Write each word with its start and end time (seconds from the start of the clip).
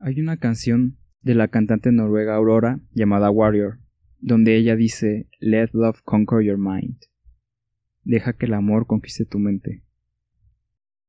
Hay 0.00 0.20
una 0.20 0.36
canción 0.36 0.96
de 1.22 1.34
la 1.34 1.48
cantante 1.48 1.90
noruega 1.90 2.36
Aurora 2.36 2.80
llamada 2.92 3.30
Warrior, 3.30 3.80
donde 4.20 4.56
ella 4.56 4.76
dice 4.76 5.28
Let 5.40 5.70
love 5.72 6.00
conquer 6.04 6.42
your 6.42 6.56
mind. 6.56 6.96
Deja 8.04 8.34
que 8.34 8.46
el 8.46 8.54
amor 8.54 8.86
conquiste 8.86 9.24
tu 9.24 9.40
mente. 9.40 9.82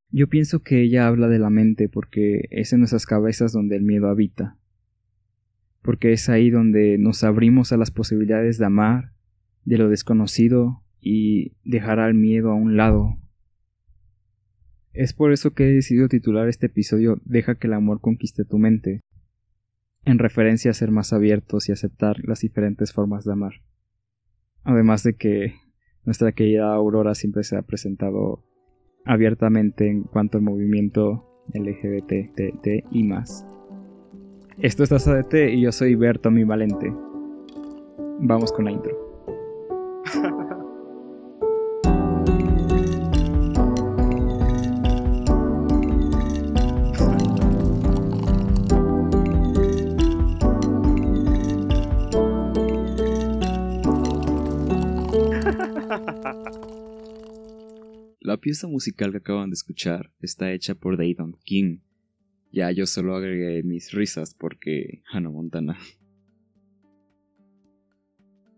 Yo 0.10 0.28
pienso 0.28 0.63
que 0.63 0.81
ella 0.81 1.07
habla 1.07 1.28
de 1.28 1.38
la 1.38 1.52
mente 1.52 1.88
porque 1.88 2.47
es 2.49 2.73
en 2.73 2.79
nuestras 2.79 3.05
cabezas 3.05 3.52
donde 3.52 3.75
el 3.75 3.83
miedo 3.83 4.10
habita, 4.10 4.58
porque 5.83 6.12
es 6.12 6.28
ahí 6.28 6.49
donde 6.49 6.97
nos 6.97 7.24
abrimos 7.24 7.71
a 7.71 7.78
las 7.78 7.92
posibilidades 7.92 8.58
de 8.58 8.65
amar, 8.65 9.13
de 9.65 9.78
lo 9.78 9.87
desconocido 9.87 10.83
y 10.99 11.53
dejar 11.63 11.99
al 11.99 12.15
miedo 12.15 12.49
a 12.49 12.56
un 12.56 12.76
lado. 12.76 13.19
Es 15.00 15.13
por 15.13 15.31
eso 15.31 15.52
que 15.52 15.63
he 15.63 15.72
decidido 15.72 16.09
titular 16.09 16.50
este 16.50 16.66
episodio 16.66 17.22
Deja 17.23 17.55
que 17.55 17.68
el 17.68 17.73
amor 17.73 18.02
conquiste 18.02 18.44
tu 18.44 18.58
mente, 18.58 19.00
en 20.04 20.20
referencia 20.20 20.72
a 20.72 20.73
ser 20.73 20.92
más 20.92 21.14
abiertos 21.14 21.70
y 21.70 21.72
aceptar 21.72 22.18
las 22.26 22.42
diferentes 22.42 22.92
formas 22.92 23.23
de 23.23 23.32
amar. 23.32 23.54
Además 24.66 25.04
de 25.04 25.16
que 25.16 25.54
nuestra 26.04 26.34
querida 26.34 26.73
Aurora 26.73 27.16
siempre 27.16 27.46
se 27.46 27.56
ha 27.56 27.62
presentado 27.62 28.44
abiertamente 29.06 29.88
en 29.88 30.04
cuanto 30.04 30.38
al 30.38 30.44
movimiento 30.44 31.45
LGBT 31.54 32.86
y 32.92 33.04
más. 33.04 33.45
Esto 34.58 34.84
es 34.84 34.90
Taza 34.90 35.16
de 35.16 35.23
Té 35.23 35.54
y 35.54 35.62
yo 35.62 35.72
soy 35.72 35.95
Berto 35.95 36.30
Mi 36.30 36.44
Valente. 36.44 36.94
Vamos 38.20 38.52
con 38.52 38.66
la 38.66 38.72
intro. 38.72 39.09
Pieza 58.40 58.68
musical 58.68 59.12
que 59.12 59.18
acaban 59.18 59.50
de 59.50 59.54
escuchar 59.54 60.12
está 60.22 60.52
hecha 60.52 60.76
por 60.76 60.98
Dayton 60.98 61.38
King. 61.44 61.80
Ya 62.52 62.72
yo 62.72 62.86
solo 62.86 63.16
agregué 63.16 63.64
mis 63.64 63.92
risas 63.92 64.34
porque 64.34 65.04
Hannah 65.12 65.30
Montana. 65.30 65.78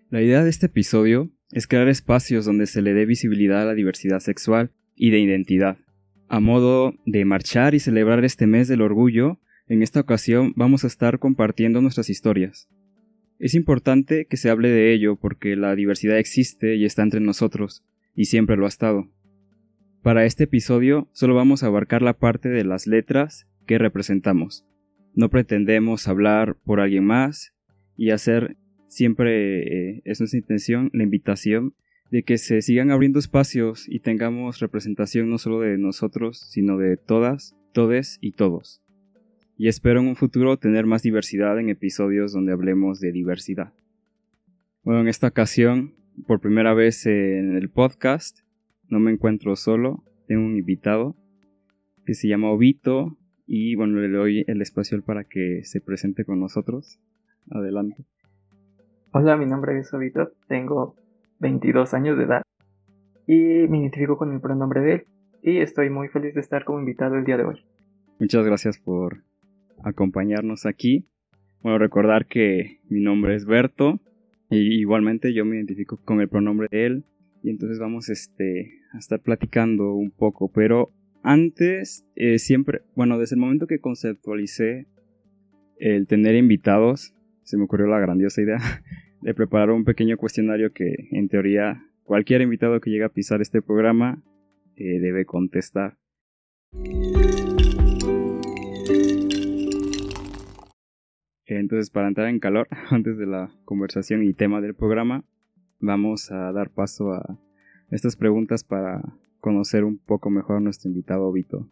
La 0.09 0.21
idea 0.21 0.43
de 0.43 0.49
este 0.49 0.67
episodio 0.67 1.29
es 1.51 1.67
crear 1.67 1.87
espacios 1.87 2.45
donde 2.45 2.67
se 2.67 2.81
le 2.81 2.93
dé 2.93 3.05
visibilidad 3.05 3.61
a 3.61 3.65
la 3.65 3.73
diversidad 3.73 4.19
sexual 4.19 4.71
y 4.95 5.09
de 5.09 5.19
identidad. 5.19 5.77
A 6.27 6.39
modo 6.39 6.95
de 7.05 7.25
marchar 7.25 7.75
y 7.75 7.79
celebrar 7.79 8.23
este 8.23 8.47
mes 8.47 8.67
del 8.67 8.81
orgullo, 8.81 9.39
en 9.67 9.83
esta 9.83 9.99
ocasión 9.99 10.53
vamos 10.55 10.83
a 10.83 10.87
estar 10.87 11.19
compartiendo 11.19 11.81
nuestras 11.81 12.09
historias. 12.09 12.69
Es 13.39 13.55
importante 13.55 14.27
que 14.29 14.37
se 14.37 14.49
hable 14.49 14.69
de 14.69 14.93
ello 14.93 15.15
porque 15.15 15.55
la 15.55 15.75
diversidad 15.75 16.19
existe 16.19 16.75
y 16.75 16.85
está 16.85 17.03
entre 17.03 17.21
nosotros, 17.21 17.83
y 18.15 18.25
siempre 18.25 18.55
lo 18.55 18.65
ha 18.65 18.69
estado. 18.69 19.09
Para 20.01 20.25
este 20.25 20.45
episodio 20.45 21.07
solo 21.11 21.35
vamos 21.35 21.61
a 21.61 21.67
abarcar 21.67 22.01
la 22.01 22.17
parte 22.17 22.49
de 22.49 22.63
las 22.63 22.87
letras 22.87 23.47
que 23.67 23.77
representamos. 23.77 24.65
No 25.13 25.29
pretendemos 25.29 26.07
hablar 26.07 26.57
por 26.65 26.79
alguien 26.79 27.05
más 27.05 27.53
y 27.97 28.09
hacer 28.09 28.57
siempre, 28.87 29.97
eh, 29.97 30.01
es 30.05 30.19
nuestra 30.19 30.39
intención, 30.39 30.89
la 30.93 31.03
invitación 31.03 31.75
de 32.09 32.23
que 32.23 32.39
se 32.39 32.63
sigan 32.63 32.89
abriendo 32.89 33.19
espacios 33.19 33.87
y 33.87 33.99
tengamos 33.99 34.59
representación 34.59 35.29
no 35.29 35.37
solo 35.37 35.59
de 35.59 35.77
nosotros, 35.77 36.49
sino 36.49 36.79
de 36.79 36.97
todas, 36.97 37.55
todes 37.71 38.17
y 38.21 38.31
todos. 38.31 38.81
Y 39.55 39.67
espero 39.67 39.99
en 39.99 40.07
un 40.07 40.15
futuro 40.15 40.57
tener 40.57 40.87
más 40.87 41.03
diversidad 41.03 41.59
en 41.59 41.69
episodios 41.69 42.33
donde 42.33 42.53
hablemos 42.53 42.99
de 42.99 43.11
diversidad. 43.11 43.71
Bueno, 44.81 45.01
en 45.01 45.09
esta 45.09 45.27
ocasión, 45.27 45.93
por 46.25 46.41
primera 46.41 46.73
vez 46.73 47.05
en 47.05 47.55
el 47.55 47.69
podcast, 47.69 48.39
no 48.91 48.99
me 48.99 49.11
encuentro 49.11 49.55
solo, 49.55 50.03
tengo 50.27 50.45
un 50.45 50.57
invitado 50.57 51.15
que 52.05 52.13
se 52.13 52.27
llama 52.27 52.51
Obito 52.51 53.17
y 53.47 53.75
bueno, 53.75 53.99
le 53.99 54.09
doy 54.09 54.43
el 54.47 54.61
espacio 54.61 55.01
para 55.01 55.23
que 55.23 55.63
se 55.63 55.79
presente 55.79 56.25
con 56.25 56.39
nosotros. 56.39 56.99
Adelante. 57.49 58.03
Hola, 59.13 59.37
mi 59.37 59.45
nombre 59.45 59.79
es 59.79 59.93
Obito, 59.93 60.33
tengo 60.47 60.95
22 61.39 61.93
años 61.93 62.17
de 62.17 62.25
edad 62.25 62.41
y 63.25 63.67
me 63.69 63.79
identifico 63.79 64.17
con 64.17 64.33
el 64.33 64.41
pronombre 64.41 64.81
de 64.81 64.93
él 64.93 65.05
y 65.41 65.57
estoy 65.59 65.89
muy 65.89 66.09
feliz 66.09 66.35
de 66.35 66.41
estar 66.41 66.65
como 66.65 66.79
invitado 66.79 67.15
el 67.15 67.23
día 67.23 67.37
de 67.37 67.45
hoy. 67.45 67.65
Muchas 68.19 68.45
gracias 68.45 68.77
por 68.77 69.23
acompañarnos 69.83 70.65
aquí. 70.65 71.07
Bueno, 71.61 71.77
recordar 71.77 72.25
que 72.25 72.81
mi 72.89 73.01
nombre 73.01 73.35
es 73.35 73.45
Berto 73.45 74.01
y 74.49 74.81
igualmente 74.81 75.33
yo 75.33 75.45
me 75.45 75.55
identifico 75.55 75.97
con 76.03 76.19
el 76.19 76.27
pronombre 76.27 76.67
de 76.69 76.85
él 76.85 77.05
y 77.43 77.49
entonces 77.49 77.79
vamos 77.79 78.09
este, 78.09 78.71
a 78.93 78.97
estar 78.97 79.19
platicando 79.19 79.93
un 79.93 80.11
poco, 80.11 80.51
pero 80.51 80.91
antes 81.23 82.05
eh, 82.15 82.39
siempre, 82.39 82.81
bueno, 82.95 83.17
desde 83.17 83.35
el 83.35 83.41
momento 83.41 83.67
que 83.67 83.79
conceptualicé 83.79 84.87
el 85.77 86.07
tener 86.07 86.35
invitados, 86.35 87.13
se 87.43 87.57
me 87.57 87.63
ocurrió 87.63 87.87
la 87.87 87.99
grandiosa 87.99 88.41
idea 88.41 88.57
de 89.21 89.33
preparar 89.33 89.71
un 89.71 89.83
pequeño 89.83 90.17
cuestionario 90.17 90.71
que 90.73 91.07
en 91.11 91.29
teoría 91.29 91.83
cualquier 92.03 92.41
invitado 92.41 92.79
que 92.79 92.89
llegue 92.89 93.05
a 93.05 93.09
pisar 93.09 93.41
este 93.41 93.61
programa 93.61 94.23
eh, 94.75 94.99
debe 94.99 95.25
contestar. 95.25 95.97
Entonces, 101.45 101.89
para 101.89 102.07
entrar 102.07 102.27
en 102.29 102.39
calor, 102.39 102.67
antes 102.89 103.17
de 103.17 103.25
la 103.25 103.51
conversación 103.65 104.23
y 104.23 104.33
tema 104.33 104.61
del 104.61 104.73
programa, 104.73 105.25
vamos 105.81 106.31
a 106.31 106.51
dar 106.51 106.69
paso 106.69 107.13
a 107.13 107.37
estas 107.89 108.15
preguntas 108.15 108.63
para 108.63 109.01
conocer 109.39 109.83
un 109.83 109.97
poco 109.97 110.29
mejor 110.29 110.57
a 110.57 110.59
nuestro 110.61 110.89
invitado 110.89 111.31
Vito. 111.31 111.67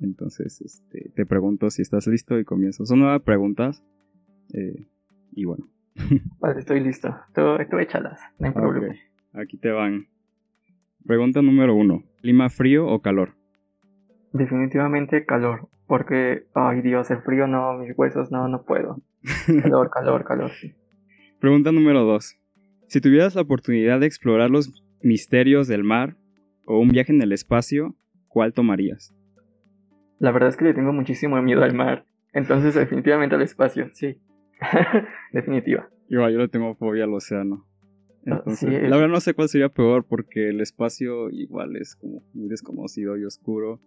Entonces, 0.00 0.60
este, 0.60 1.10
te 1.14 1.26
pregunto 1.26 1.70
si 1.70 1.82
estás 1.82 2.06
listo 2.06 2.38
y 2.38 2.44
comienzo. 2.44 2.86
Son 2.86 3.00
nuevas 3.00 3.22
preguntas. 3.22 3.82
Eh, 4.54 4.86
y 5.32 5.44
bueno. 5.44 5.68
Vale, 6.38 6.60
estoy 6.60 6.80
listo. 6.80 7.16
Tú, 7.34 7.40
échalas, 7.78 8.20
no 8.38 8.46
hay 8.46 8.52
problema. 8.52 8.94
Aquí 9.32 9.56
te 9.56 9.70
van. 9.70 10.06
Pregunta 11.04 11.42
número 11.42 11.74
uno. 11.74 12.04
¿Clima 12.20 12.48
frío 12.50 12.86
o 12.86 13.00
calor? 13.00 13.34
Definitivamente 14.32 15.24
calor. 15.24 15.68
Porque, 15.86 16.46
ay 16.54 16.82
Dios, 16.82 17.10
el 17.10 17.22
frío 17.22 17.46
no, 17.46 17.78
mis 17.78 17.96
huesos 17.96 18.30
no, 18.30 18.46
no 18.46 18.62
puedo. 18.64 19.00
Calor, 19.62 19.90
calor, 19.90 20.24
calor, 20.24 20.50
sí. 20.50 20.74
Pregunta 21.40 21.72
número 21.72 22.04
dos. 22.04 22.36
Si 22.88 23.02
tuvieras 23.02 23.34
la 23.34 23.42
oportunidad 23.42 24.00
de 24.00 24.06
explorar 24.06 24.50
los 24.50 24.82
misterios 25.02 25.68
del 25.68 25.84
mar 25.84 26.16
o 26.64 26.80
un 26.80 26.88
viaje 26.88 27.12
en 27.12 27.20
el 27.20 27.32
espacio, 27.32 27.94
¿cuál 28.28 28.54
tomarías? 28.54 29.14
La 30.18 30.32
verdad 30.32 30.48
es 30.48 30.56
que 30.56 30.64
le 30.64 30.72
tengo 30.72 30.94
muchísimo 30.94 31.40
miedo 31.42 31.62
al 31.62 31.74
mar. 31.74 32.06
Entonces, 32.32 32.74
definitivamente 32.74 33.34
al 33.34 33.42
espacio, 33.42 33.90
sí. 33.92 34.16
Definitiva. 35.32 35.90
Igual, 36.08 36.32
yo 36.32 36.38
le 36.38 36.48
tengo 36.48 36.74
fobia 36.76 37.04
al 37.04 37.12
océano. 37.12 37.66
Ah, 38.26 38.36
Entonces, 38.38 38.88
la 38.88 38.96
verdad 38.96 39.12
no 39.12 39.20
sé 39.20 39.34
cuál 39.34 39.50
sería 39.50 39.68
peor 39.68 40.06
porque 40.06 40.48
el 40.48 40.62
espacio 40.62 41.28
igual 41.28 41.76
es 41.76 41.94
como 41.94 42.22
muy 42.32 42.48
desconocido 42.48 43.18
y 43.18 43.24
oscuro. 43.26 43.82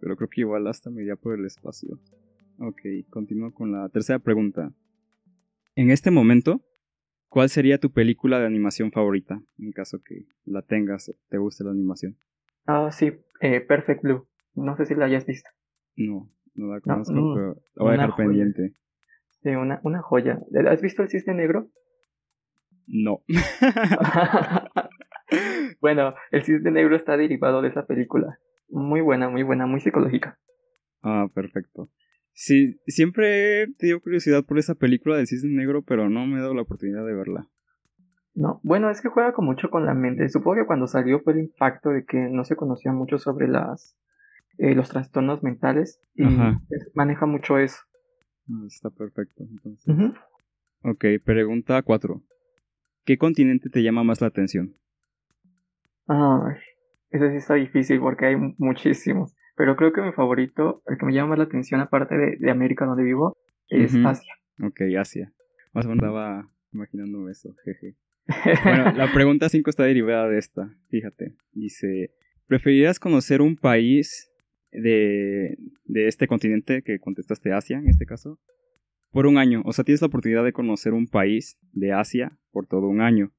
Pero 0.00 0.16
creo 0.16 0.28
que 0.28 0.40
igual 0.40 0.66
hasta 0.66 0.90
me 0.90 1.02
iría 1.02 1.14
por 1.14 1.38
el 1.38 1.46
espacio. 1.46 2.00
Ok, 2.58 2.80
continúo 3.10 3.52
con 3.54 3.70
la 3.70 3.88
tercera 3.90 4.18
pregunta. 4.18 4.72
En 5.76 5.90
este 5.90 6.10
momento, 6.10 6.60
¿cuál 7.28 7.48
sería 7.48 7.78
tu 7.78 7.92
película 7.92 8.38
de 8.38 8.46
animación 8.46 8.92
favorita? 8.92 9.40
En 9.58 9.72
caso 9.72 10.02
que 10.02 10.26
la 10.44 10.62
tengas 10.62 11.08
o 11.08 11.16
te 11.28 11.38
guste 11.38 11.64
la 11.64 11.70
animación. 11.70 12.16
Ah, 12.66 12.90
sí, 12.92 13.12
eh, 13.40 13.60
Perfect 13.60 14.02
Blue. 14.02 14.26
No 14.54 14.76
sé 14.76 14.86
si 14.86 14.94
la 14.94 15.06
hayas 15.06 15.26
visto. 15.26 15.48
No, 15.96 16.30
no 16.54 16.72
la 16.72 16.80
conozco, 16.80 17.14
mm, 17.14 17.34
pero 17.34 17.54
la 17.74 17.84
voy 17.84 17.88
a 17.88 17.92
dejar 17.92 18.16
pendiente. 18.16 18.74
Sí, 19.42 19.50
una, 19.50 19.80
una 19.84 20.02
joya. 20.02 20.40
¿Has 20.68 20.82
visto 20.82 21.02
el 21.02 21.08
cisne 21.08 21.34
negro? 21.34 21.70
No. 22.86 23.22
bueno, 25.80 26.14
el 26.30 26.42
cisne 26.42 26.70
negro 26.70 26.96
está 26.96 27.16
derivado 27.16 27.62
de 27.62 27.68
esa 27.68 27.86
película. 27.86 28.38
Muy 28.68 29.00
buena, 29.00 29.28
muy 29.28 29.42
buena, 29.42 29.66
muy 29.66 29.80
psicológica. 29.80 30.38
Ah, 31.02 31.28
perfecto. 31.32 31.88
Sí, 32.40 32.78
siempre 32.86 33.62
he 33.62 33.66
tenido 33.74 34.00
curiosidad 34.00 34.44
por 34.44 34.60
esa 34.60 34.76
película 34.76 35.16
del 35.16 35.26
cisne 35.26 35.50
negro, 35.50 35.82
pero 35.82 36.08
no 36.08 36.24
me 36.24 36.38
he 36.38 36.40
dado 36.40 36.54
la 36.54 36.62
oportunidad 36.62 37.04
de 37.04 37.12
verla. 37.12 37.48
No, 38.32 38.60
bueno, 38.62 38.90
es 38.90 39.00
que 39.00 39.08
juega 39.08 39.32
con 39.32 39.44
mucho 39.44 39.70
con 39.70 39.84
la 39.84 39.92
mente. 39.92 40.28
Supongo 40.28 40.54
que 40.54 40.66
cuando 40.66 40.86
salió 40.86 41.18
fue 41.18 41.32
el 41.32 41.40
impacto 41.40 41.90
de 41.90 42.04
que 42.04 42.16
no 42.16 42.44
se 42.44 42.54
conocía 42.54 42.92
mucho 42.92 43.18
sobre 43.18 43.48
las 43.48 43.98
eh, 44.58 44.76
los 44.76 44.88
trastornos 44.88 45.42
mentales 45.42 46.00
y 46.14 46.26
maneja 46.94 47.26
mucho 47.26 47.58
eso. 47.58 47.78
Ah, 48.48 48.62
está 48.68 48.90
perfecto, 48.90 49.42
entonces. 49.42 50.14
Ok, 50.84 51.06
pregunta 51.24 51.82
4. 51.82 52.22
¿Qué 53.04 53.18
continente 53.18 53.68
te 53.68 53.82
llama 53.82 54.04
más 54.04 54.20
la 54.20 54.28
atención? 54.28 54.76
Ay, 56.06 56.54
ese 57.10 57.32
sí 57.32 57.36
está 57.38 57.54
difícil 57.54 57.98
porque 57.98 58.26
hay 58.26 58.36
muchísimos. 58.58 59.34
Pero 59.58 59.74
creo 59.74 59.92
que 59.92 60.00
mi 60.00 60.12
favorito, 60.12 60.82
el 60.86 60.96
que 60.98 61.04
me 61.04 61.12
llama 61.12 61.30
más 61.30 61.38
la 61.38 61.44
atención 61.44 61.80
aparte 61.80 62.14
de, 62.16 62.50
América 62.50 62.86
donde 62.86 63.02
vivo, 63.02 63.36
es 63.66 63.92
Asia. 63.92 64.34
Ok, 64.62 64.82
Asia. 64.96 65.32
Más 65.72 65.84
o 65.84 65.88
menos 65.88 66.04
estaba 66.04 66.48
imaginando 66.72 67.28
eso, 67.28 67.54
jeje. 67.64 67.96
Bueno, 68.62 68.92
la 68.92 69.12
pregunta 69.12 69.48
5 69.48 69.68
está 69.68 69.82
derivada 69.82 70.28
de 70.28 70.38
esta, 70.38 70.72
fíjate. 70.90 71.34
Dice, 71.52 72.12
¿preferirías 72.46 73.00
conocer 73.00 73.42
un 73.42 73.56
país 73.56 74.30
de, 74.70 75.58
de 75.84 76.06
este 76.06 76.28
continente 76.28 76.82
que 76.82 77.00
contestaste 77.00 77.52
Asia, 77.52 77.78
en 77.78 77.88
este 77.88 78.06
caso? 78.06 78.38
Por 79.10 79.26
un 79.26 79.38
año, 79.38 79.62
o 79.64 79.72
sea, 79.72 79.84
tienes 79.84 80.02
la 80.02 80.06
oportunidad 80.06 80.44
de 80.44 80.52
conocer 80.52 80.92
un 80.92 81.08
país 81.08 81.58
de 81.72 81.92
Asia 81.92 82.38
por 82.52 82.68
todo 82.68 82.86
un 82.86 83.00
año, 83.00 83.32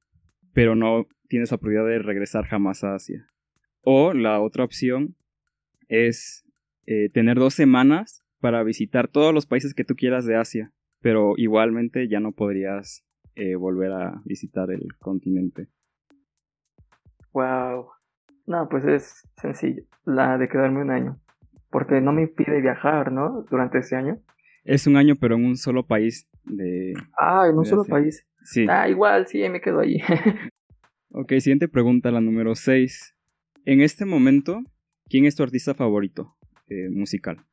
pero 0.52 0.74
no 0.74 1.06
tienes 1.28 1.50
la 1.50 1.56
oportunidad 1.56 1.86
de 1.86 2.00
regresar 2.00 2.44
jamás 2.44 2.84
a 2.84 2.94
Asia. 2.94 3.26
O 3.82 4.12
la 4.12 4.40
otra 4.40 4.64
opción 4.64 5.16
es 5.90 6.44
eh, 6.86 7.10
tener 7.10 7.36
dos 7.36 7.52
semanas 7.52 8.24
para 8.40 8.62
visitar 8.62 9.08
todos 9.08 9.34
los 9.34 9.44
países 9.44 9.74
que 9.74 9.84
tú 9.84 9.94
quieras 9.94 10.24
de 10.24 10.36
Asia, 10.36 10.72
pero 11.00 11.34
igualmente 11.36 12.08
ya 12.08 12.20
no 12.20 12.32
podrías 12.32 13.04
eh, 13.34 13.56
volver 13.56 13.92
a 13.92 14.22
visitar 14.24 14.70
el 14.70 14.86
continente. 14.98 15.68
Wow. 17.32 17.88
No, 18.46 18.68
pues 18.68 18.84
es 18.84 19.28
sencillo, 19.36 19.84
la 20.04 20.38
de 20.38 20.48
quedarme 20.48 20.80
un 20.80 20.90
año, 20.90 21.20
porque 21.70 22.00
no 22.00 22.12
me 22.12 22.22
impide 22.22 22.60
viajar, 22.60 23.12
¿no? 23.12 23.44
Durante 23.50 23.78
ese 23.78 23.96
año. 23.96 24.18
Es 24.64 24.86
un 24.86 24.96
año, 24.96 25.14
pero 25.20 25.36
en 25.36 25.44
un 25.44 25.56
solo 25.56 25.86
país 25.86 26.28
de... 26.44 26.94
Ah, 27.16 27.46
en 27.48 27.58
un 27.58 27.64
solo 27.64 27.84
país. 27.84 28.26
Sí. 28.42 28.66
Ah, 28.68 28.88
igual, 28.88 29.26
sí, 29.26 29.46
me 29.48 29.60
quedo 29.60 29.80
ahí. 29.80 29.98
ok, 31.10 31.32
siguiente 31.38 31.68
pregunta, 31.68 32.10
la 32.10 32.20
número 32.20 32.54
6. 32.54 33.14
En 33.64 33.80
este 33.80 34.04
momento, 34.04 34.62
¿quién 35.10 35.26
es 35.26 35.36
tu 35.36 35.42
artista 35.42 35.74
favorito 35.74 36.36
eh, 36.68 36.88
musical? 36.88 37.44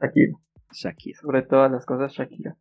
Shakira. 0.00 0.32
Shakira. 0.72 1.18
Sobre 1.20 1.42
todas 1.42 1.70
las 1.70 1.86
cosas, 1.86 2.12
Shakira. 2.12 2.56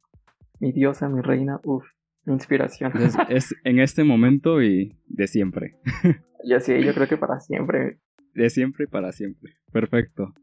Mi 0.59 0.71
diosa, 0.71 1.09
mi 1.09 1.21
reina, 1.21 1.59
uff, 1.63 1.85
mi 2.23 2.33
inspiración. 2.33 2.93
Es, 3.29 3.53
en 3.65 3.79
este 3.79 4.03
momento 4.03 4.61
y 4.61 4.95
de 5.07 5.27
siempre. 5.27 5.75
ya 6.45 6.59
sí, 6.59 6.81
yo 6.81 6.93
creo 6.93 7.07
que 7.07 7.17
para 7.17 7.41
siempre. 7.41 7.99
De 8.33 8.49
siempre 8.49 8.85
y 8.85 8.87
para 8.87 9.11
siempre. 9.11 9.57
Perfecto. 9.73 10.33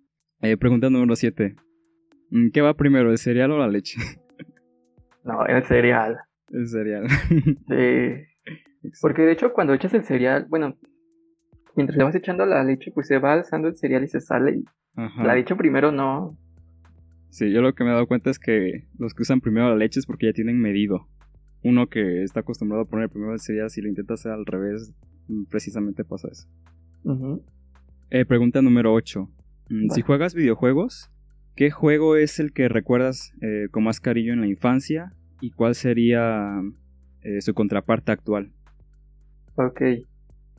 Eh, 0.41 0.57
pregunta 0.57 0.91
número 0.91 1.15
7. 1.15 1.55
Mm, 2.31 2.51
¿Qué 2.51 2.61
va 2.61 2.75
primero, 2.75 3.11
el 3.11 3.19
cereal 3.19 3.53
o 3.53 3.59
la 3.59 3.69
leche? 3.69 3.99
No, 5.25 5.47
el 5.47 5.63
cereal. 5.63 6.19
El 6.51 6.67
cereal. 6.67 7.07
Sí. 7.69 8.91
Porque 9.01 9.23
de 9.23 9.31
hecho 9.31 9.53
cuando 9.53 9.73
echas 9.73 9.95
el 9.95 10.03
cereal, 10.03 10.47
bueno, 10.49 10.77
mientras 11.77 11.97
le 11.97 12.05
vas 12.05 12.15
echando 12.15 12.47
la 12.47 12.63
leche, 12.65 12.91
pues 12.93 13.07
se 13.07 13.19
va 13.19 13.35
alzando 13.35 13.69
el 13.69 13.77
cereal 13.77 14.05
y 14.05 14.09
se 14.09 14.21
sale. 14.21 14.57
Y 14.57 14.65
La 15.23 15.35
leche 15.35 15.55
primero 15.55 15.93
no. 15.93 16.37
Sí, 17.31 17.51
yo 17.51 17.63
lo 17.63 17.75
que 17.75 17.85
me 17.85 17.91
he 17.91 17.95
dado 17.95 18.07
cuenta 18.07 18.31
es 18.31 18.39
que 18.39 18.87
los 18.99 19.15
que 19.15 19.23
usan 19.23 19.41
primero 19.41 19.69
la 19.69 19.77
leche 19.77 20.01
es 20.01 20.07
porque 20.07 20.27
ya 20.27 20.33
tienen 20.33 20.59
medido. 20.59 21.09
Uno 21.65 21.89
que 21.89 22.23
está 22.23 22.41
acostumbrado 22.41 22.83
a 22.83 22.89
poner 22.89 23.09
primero 23.09 23.33
el 23.33 23.41
cereal, 23.41 23.71
si 23.71 23.81
lo 23.81 23.89
intenta 23.89 24.15
hacer 24.15 24.33
al 24.33 24.45
revés, 24.45 24.93
mm, 25.29 25.45
precisamente 25.45 26.05
pasa 26.05 26.29
eso. 26.31 26.49
eh, 28.11 28.25
pregunta 28.27 28.61
número 28.61 28.93
8. 28.93 29.29
Mm, 29.71 29.89
si 29.91 30.03
juegas 30.03 30.35
videojuegos, 30.35 31.11
¿Qué 31.55 31.71
juego 31.71 32.17
es 32.17 32.41
el 32.41 32.53
que 32.53 32.69
recuerdas 32.69 33.35
eh, 33.43 33.69
con 33.71 33.85
más 33.85 34.01
cariño 34.01 34.33
en 34.33 34.41
la 34.41 34.47
infancia 34.47 35.13
y 35.41 35.51
cuál 35.51 35.75
sería 35.75 36.63
eh, 37.23 37.43
su 37.43 37.53
contraparte 37.53 38.11
actual? 38.11 38.53
Ok, 39.57 39.83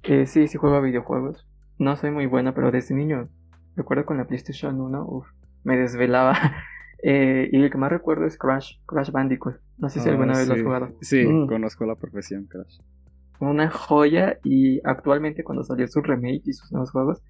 eh, 0.04 0.26
sí, 0.26 0.48
sí 0.48 0.58
juego 0.58 0.76
a 0.76 0.82
videojuegos. 0.82 1.48
No 1.80 1.96
soy 1.96 2.12
muy 2.12 2.26
buena, 2.26 2.54
pero 2.54 2.72
desde 2.72 2.96
niño, 2.96 3.30
recuerdo 3.76 4.06
con 4.06 4.18
la 4.18 4.26
PlayStation 4.26 4.80
1, 4.80 5.06
uf, 5.08 5.28
me 5.64 5.78
desvelaba. 5.78 6.34
Eh, 7.06 7.50
y 7.52 7.62
el 7.62 7.70
que 7.70 7.78
más 7.78 7.92
recuerdo 7.92 8.26
es 8.26 8.38
Crash, 8.38 8.78
Crash 8.86 9.12
Bandicoot. 9.12 9.58
No 9.78 9.90
sé 9.90 10.00
si 10.00 10.08
alguna 10.08 10.36
ah, 10.36 10.38
vez 10.38 10.48
lo 10.48 10.54
has 10.54 10.62
jugado. 10.62 10.96
Sí, 11.02 11.28
mm. 11.28 11.48
conozco 11.48 11.86
la 11.86 11.96
profesión 11.96 12.46
Crash. 12.46 12.80
Una 13.42 13.70
joya 13.70 14.40
y 14.42 14.80
actualmente 14.86 15.44
cuando 15.44 15.66
salió 15.66 15.86
su 15.90 16.02
remake 16.02 16.44
y 16.46 16.54
sus 16.54 16.72
nuevos 16.72 16.92
juegos, 16.92 17.22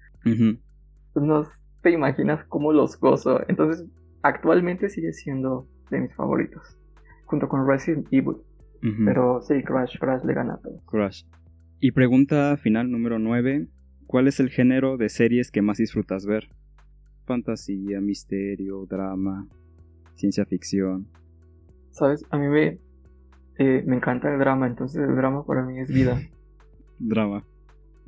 nos 1.16 1.48
te 1.82 1.90
imaginas 1.90 2.44
cómo 2.44 2.72
los 2.72 3.00
gozo. 3.00 3.40
Entonces, 3.48 3.84
actualmente 4.22 4.88
sigue 4.88 5.12
siendo 5.12 5.66
de 5.90 6.02
mis 6.02 6.14
favoritos. 6.14 6.78
Junto 7.24 7.48
con 7.48 7.66
Resident 7.66 8.06
Evil. 8.12 8.36
Pero 9.04 9.40
sí, 9.40 9.62
Crash, 9.64 9.98
Crash 9.98 10.22
le 10.24 10.34
gana 10.34 10.58
todo. 10.62 10.78
Crash. 10.86 11.24
Y 11.80 11.92
pregunta 11.92 12.56
final 12.56 12.90
número 12.90 13.18
9. 13.18 13.68
¿Cuál 14.06 14.28
es 14.28 14.40
el 14.40 14.50
género 14.50 14.96
de 14.96 15.08
series 15.08 15.50
que 15.50 15.62
más 15.62 15.78
disfrutas 15.78 16.26
ver? 16.26 16.48
Fantasía, 17.26 18.00
misterio, 18.00 18.86
drama, 18.86 19.48
ciencia 20.14 20.44
ficción. 20.44 21.08
Sabes, 21.90 22.24
a 22.30 22.38
mí 22.38 22.48
me, 22.48 22.78
eh, 23.58 23.82
me 23.86 23.96
encanta 23.96 24.32
el 24.32 24.38
drama, 24.38 24.66
entonces 24.66 25.02
el 25.08 25.14
drama 25.16 25.44
para 25.44 25.64
mí 25.64 25.78
es 25.78 25.88
vida. 25.88 26.20
drama. 26.98 27.44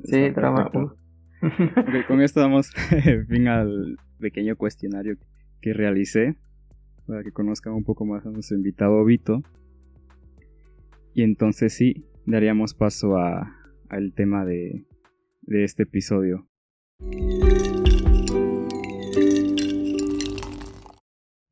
Sí, 0.03 0.29
drama 0.29 0.71
con 2.07 2.21
esto 2.21 2.39
damos 2.39 2.71
fin 3.27 3.47
al 3.47 3.97
pequeño 4.19 4.55
cuestionario 4.55 5.17
que 5.61 5.73
realicé 5.73 6.35
para 7.05 7.23
que 7.23 7.31
conozcan 7.31 7.73
un 7.73 7.83
poco 7.83 8.05
más 8.05 8.25
a 8.25 8.29
nuestro 8.29 8.57
invitado 8.57 9.03
Vito. 9.05 9.41
Y 11.13 11.23
entonces 11.23 11.73
sí, 11.73 12.05
daríamos 12.27 12.75
paso 12.75 13.17
a, 13.17 13.55
al 13.89 14.13
tema 14.13 14.45
de, 14.45 14.85
de 15.41 15.63
este 15.63 15.83
episodio. 15.83 16.47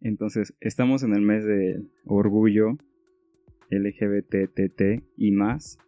Entonces, 0.01 0.53
estamos 0.59 1.01
en 1.03 1.13
el 1.13 1.21
mes 1.21 1.43
de 1.43 1.81
orgullo 2.05 2.77
LGBTT 3.71 5.03
y 5.17 5.31
más. 5.31 5.79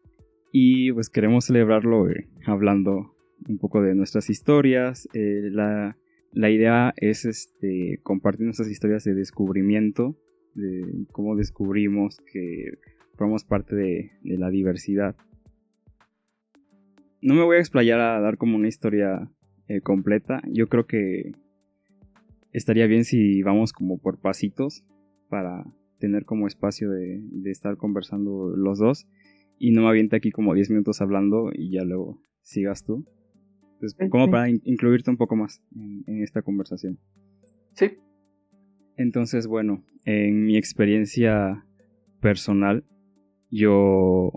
Y 0.51 0.91
pues 0.93 1.09
queremos 1.09 1.45
celebrarlo 1.45 2.09
eh, 2.09 2.27
hablando 2.45 3.15
un 3.47 3.59
poco 3.59 3.81
de 3.81 3.93
nuestras 3.93 4.29
historias. 4.29 5.07
Eh, 5.13 5.49
la, 5.51 5.95
idea 6.33 6.93
es 6.97 7.25
este, 7.25 7.99
compartir 8.03 8.45
nuestras 8.45 8.69
historias 8.69 9.03
de 9.03 9.13
descubrimiento, 9.13 10.17
de 10.55 11.05
cómo 11.11 11.35
descubrimos 11.35 12.19
que 12.31 12.71
formamos 13.17 13.43
parte 13.43 13.75
de, 13.75 14.11
la 14.23 14.49
diversidad. 14.49 15.15
No 17.21 17.33
me 17.33 17.43
voy 17.43 17.57
a 17.57 17.59
explayar 17.59 17.99
a 17.99 18.19
dar 18.21 18.37
como 18.37 18.55
una 18.55 18.67
historia 18.67 19.29
eh, 19.67 19.81
completa. 19.81 20.41
Yo 20.47 20.67
creo 20.67 20.85
que 20.85 21.33
estaría 22.53 22.87
bien 22.87 23.03
si 23.03 23.41
vamos 23.41 23.73
como 23.73 23.97
por 23.97 24.19
pasitos 24.19 24.83
para 25.29 25.65
tener 25.99 26.25
como 26.25 26.47
espacio 26.47 26.91
de, 26.91 27.19
de 27.21 27.51
estar 27.51 27.75
conversando 27.75 28.55
los 28.55 28.77
dos 28.79 29.07
y 29.57 29.71
no 29.71 29.81
me 29.81 29.89
aviente 29.89 30.15
aquí 30.15 30.31
como 30.31 30.53
10 30.53 30.69
minutos 30.69 31.01
hablando 31.01 31.49
y 31.53 31.71
ya 31.71 31.83
luego 31.83 32.21
sigas 32.41 32.85
tú. 32.85 33.05
Entonces, 33.73 34.09
como 34.09 34.29
para 34.31 34.49
incluirte 34.49 35.11
un 35.11 35.17
poco 35.17 35.35
más 35.35 35.61
en, 36.07 36.23
esta 36.23 36.41
conversación. 36.41 36.97
Sí. 37.73 37.91
Entonces, 38.95 39.45
bueno, 39.45 39.83
en 40.05 40.45
mi 40.45 40.57
experiencia 40.57 41.63
personal, 42.19 42.83
yo 43.49 44.31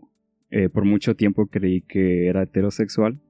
eh, 0.50 0.68
por 0.68 0.84
mucho 0.84 1.14
tiempo 1.16 1.46
creí 1.46 1.82
que 1.82 2.26
era 2.26 2.42
heterosexual. 2.42 3.20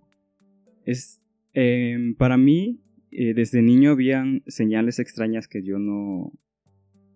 Es, 0.85 1.21
em, 1.53 2.15
para 2.15 2.37
mí, 2.37 2.81
eh, 3.11 3.35
desde 3.35 3.63
niño 3.63 3.93
habían 3.93 4.43
señales 4.47 4.99
extrañas 4.99 5.49
que 5.49 5.63
yo 5.63 5.79
no, 5.79 6.33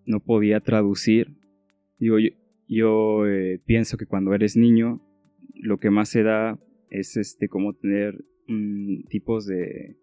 no 0.05 0.19
podía 0.19 0.59
traducir. 0.59 1.37
Digo, 1.99 2.17
yo, 2.67 3.27
eh, 3.27 3.61
pienso 3.65 3.97
que 3.97 4.05
cuando 4.05 4.33
eres 4.33 4.57
niño, 4.57 5.01
lo 5.53 5.79
que 5.79 5.89
más 5.89 6.09
se 6.09 6.23
da 6.23 6.59
es 6.89 7.17
este 7.17 7.47
como 7.47 7.73
tener 7.73 8.23
Mm, 8.47 9.05
tipos 9.09 9.47
de 9.47 9.97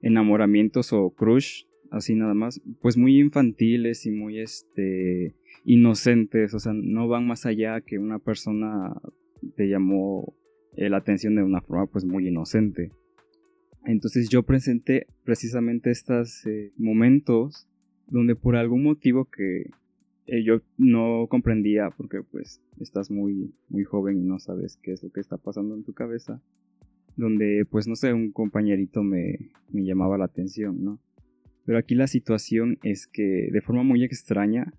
enamoramientos 0.00 0.92
o 0.92 1.10
crush, 1.10 1.64
así 1.94 2.14
nada 2.14 2.34
más, 2.34 2.60
pues 2.80 2.96
muy 2.96 3.18
infantiles 3.18 4.06
y 4.06 4.10
muy 4.10 4.40
este 4.40 5.34
inocentes, 5.64 6.52
o 6.54 6.58
sea, 6.58 6.72
no 6.74 7.08
van 7.08 7.26
más 7.26 7.46
allá 7.46 7.80
que 7.80 7.98
una 7.98 8.18
persona 8.18 8.94
te 9.56 9.68
llamó 9.68 10.34
eh, 10.76 10.90
la 10.90 10.98
atención 10.98 11.36
de 11.36 11.42
una 11.42 11.60
forma 11.60 11.86
pues 11.86 12.04
muy 12.04 12.28
inocente. 12.28 12.90
Entonces 13.86 14.28
yo 14.28 14.42
presenté 14.42 15.06
precisamente 15.24 15.90
estos 15.90 16.44
eh, 16.46 16.72
momentos 16.76 17.66
donde 18.08 18.34
por 18.34 18.56
algún 18.56 18.82
motivo 18.82 19.26
que 19.26 19.70
eh, 20.26 20.42
yo 20.44 20.60
no 20.76 21.26
comprendía 21.28 21.90
porque 21.96 22.22
pues 22.22 22.60
estás 22.80 23.10
muy 23.10 23.54
muy 23.68 23.84
joven 23.84 24.18
y 24.18 24.22
no 24.22 24.38
sabes 24.38 24.78
qué 24.82 24.92
es 24.92 25.02
lo 25.02 25.10
que 25.10 25.20
está 25.20 25.36
pasando 25.36 25.74
en 25.74 25.84
tu 25.84 25.92
cabeza 25.92 26.42
donde 27.16 27.66
pues 27.70 27.86
no 27.86 27.96
sé, 27.96 28.12
un 28.12 28.32
compañerito 28.32 29.02
me, 29.02 29.50
me 29.70 29.84
llamaba 29.84 30.18
la 30.18 30.24
atención, 30.24 30.82
¿no? 30.82 30.98
Pero 31.64 31.78
aquí 31.78 31.94
la 31.94 32.06
situación 32.06 32.78
es 32.82 33.06
que 33.06 33.48
de 33.50 33.60
forma 33.60 33.82
muy 33.82 34.04
extraña, 34.04 34.72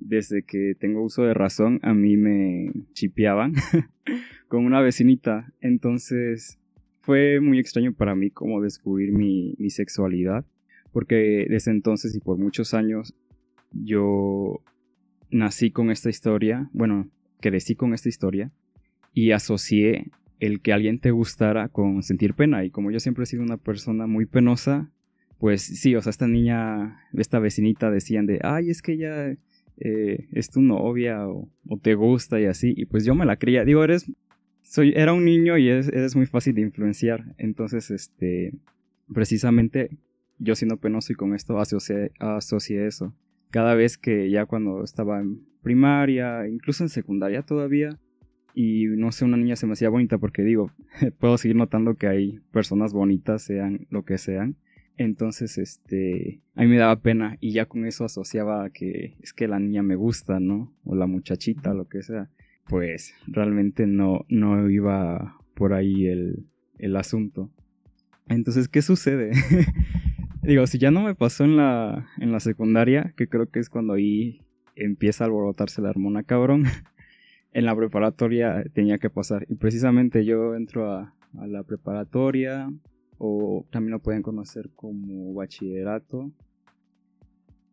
desde 0.00 0.42
que 0.42 0.74
tengo 0.78 1.02
uso 1.02 1.22
de 1.22 1.34
razón, 1.34 1.80
a 1.82 1.94
mí 1.94 2.16
me 2.16 2.72
chipeaban 2.92 3.54
con 4.48 4.64
una 4.64 4.80
vecinita. 4.80 5.52
Entonces 5.60 6.58
fue 7.00 7.40
muy 7.40 7.58
extraño 7.58 7.92
para 7.94 8.14
mí 8.14 8.30
como 8.30 8.60
descubrir 8.60 9.12
mi, 9.12 9.54
mi, 9.58 9.70
sexualidad. 9.70 10.44
porque 10.92 11.46
desde 11.48 11.70
entonces 11.70 12.14
y 12.14 12.20
por 12.20 12.38
muchos 12.38 12.72
años 12.72 13.14
yo 13.72 14.62
nací 15.30 15.70
con 15.70 15.90
esta 15.90 16.08
historia, 16.08 16.70
bueno, 16.72 17.10
crecí 17.40 17.74
con 17.74 17.92
esta 17.92 18.08
historia 18.08 18.52
y 19.12 19.32
asocié 19.32 20.10
el 20.40 20.60
que 20.60 20.72
alguien 20.72 20.98
te 20.98 21.10
gustara 21.10 21.68
con 21.68 22.02
sentir 22.02 22.34
pena 22.34 22.64
y 22.64 22.70
como 22.70 22.90
yo 22.90 23.00
siempre 23.00 23.24
he 23.24 23.26
sido 23.26 23.42
una 23.42 23.56
persona 23.56 24.06
muy 24.06 24.26
penosa, 24.26 24.90
pues 25.38 25.62
sí, 25.62 25.94
o 25.94 26.02
sea, 26.02 26.10
esta 26.10 26.26
niña, 26.26 27.00
esta 27.12 27.38
vecinita 27.38 27.90
decían 27.90 28.26
de, 28.26 28.40
ay, 28.42 28.70
es 28.70 28.82
que 28.82 28.92
ella 28.92 29.36
eh, 29.78 30.28
es 30.32 30.50
tu 30.50 30.60
novia 30.62 31.28
o, 31.28 31.48
te 31.82 31.94
gusta 31.94 32.40
y 32.40 32.46
así, 32.46 32.74
y 32.76 32.86
pues 32.86 33.04
yo 33.04 33.14
me 33.14 33.26
la 33.26 33.36
creía, 33.36 33.64
digo, 33.64 33.82
eres, 33.84 34.10
soy, 34.62 34.92
era 34.96 35.12
un 35.12 35.24
niño 35.24 35.58
y 35.58 35.68
eres, 35.68 36.16
muy 36.16 36.26
fácil 36.26 36.54
de 36.54 36.62
influenciar, 36.62 37.34
entonces, 37.38 37.90
este, 37.90 38.52
precisamente 39.12 39.90
yo 40.38 40.54
siendo 40.54 40.78
penoso 40.78 41.12
y 41.12 41.16
con 41.16 41.34
esto 41.34 41.58
asocié, 41.58 42.10
asocié 42.18 42.86
eso. 42.86 43.14
Cada 43.50 43.74
vez 43.74 43.98
que 43.98 44.30
ya 44.30 44.46
cuando 44.46 44.82
estaba 44.82 45.20
en 45.20 45.40
primaria, 45.62 46.48
incluso 46.48 46.82
en 46.82 46.88
secundaria 46.88 47.42
todavía, 47.42 47.98
y 48.54 48.86
no 48.86 49.10
sé, 49.10 49.24
una 49.24 49.36
niña 49.36 49.56
se 49.56 49.66
me 49.66 49.72
hacía 49.72 49.88
bonita 49.88 50.18
porque 50.18 50.42
digo, 50.42 50.70
puedo 51.18 51.36
seguir 51.38 51.56
notando 51.56 51.96
que 51.96 52.06
hay 52.06 52.40
personas 52.52 52.92
bonitas, 52.92 53.42
sean 53.42 53.86
lo 53.90 54.04
que 54.04 54.18
sean. 54.18 54.56
Entonces, 54.96 55.58
este, 55.58 56.40
a 56.54 56.62
mí 56.62 56.68
me 56.68 56.76
daba 56.76 57.00
pena 57.00 57.36
y 57.40 57.52
ya 57.52 57.66
con 57.66 57.84
eso 57.84 58.04
asociaba 58.04 58.70
que 58.70 59.16
es 59.20 59.32
que 59.32 59.48
la 59.48 59.58
niña 59.58 59.82
me 59.82 59.96
gusta, 59.96 60.38
¿no? 60.38 60.72
O 60.84 60.94
la 60.94 61.06
muchachita, 61.06 61.74
lo 61.74 61.88
que 61.88 62.02
sea. 62.02 62.30
Pues 62.68 63.12
realmente 63.26 63.86
no, 63.86 64.24
no 64.28 64.70
iba 64.70 65.36
por 65.54 65.74
ahí 65.74 66.06
el, 66.06 66.46
el 66.78 66.96
asunto. 66.96 67.50
Entonces, 68.28 68.68
¿qué 68.68 68.82
sucede? 68.82 69.32
Digo, 70.42 70.66
si 70.66 70.78
ya 70.78 70.90
no 70.90 71.02
me 71.02 71.14
pasó 71.14 71.44
en 71.44 71.56
la, 71.56 72.06
en 72.18 72.30
la 72.30 72.40
secundaria, 72.40 73.12
que 73.16 73.28
creo 73.28 73.50
que 73.50 73.60
es 73.60 73.68
cuando 73.68 73.94
ahí 73.94 74.42
empieza 74.76 75.24
a 75.24 75.26
alborotarse 75.26 75.82
la 75.82 75.90
hormona 75.90 76.22
cabrón, 76.22 76.64
en 77.52 77.64
la 77.64 77.74
preparatoria 77.74 78.64
tenía 78.72 78.98
que 78.98 79.10
pasar. 79.10 79.44
Y 79.48 79.56
precisamente 79.56 80.24
yo 80.24 80.54
entro 80.54 80.92
a, 80.92 81.14
a 81.38 81.46
la 81.46 81.64
preparatoria, 81.64 82.70
o 83.18 83.66
también 83.70 83.92
lo 83.92 84.00
pueden 84.00 84.22
conocer 84.22 84.70
como 84.74 85.34
bachillerato. 85.34 86.32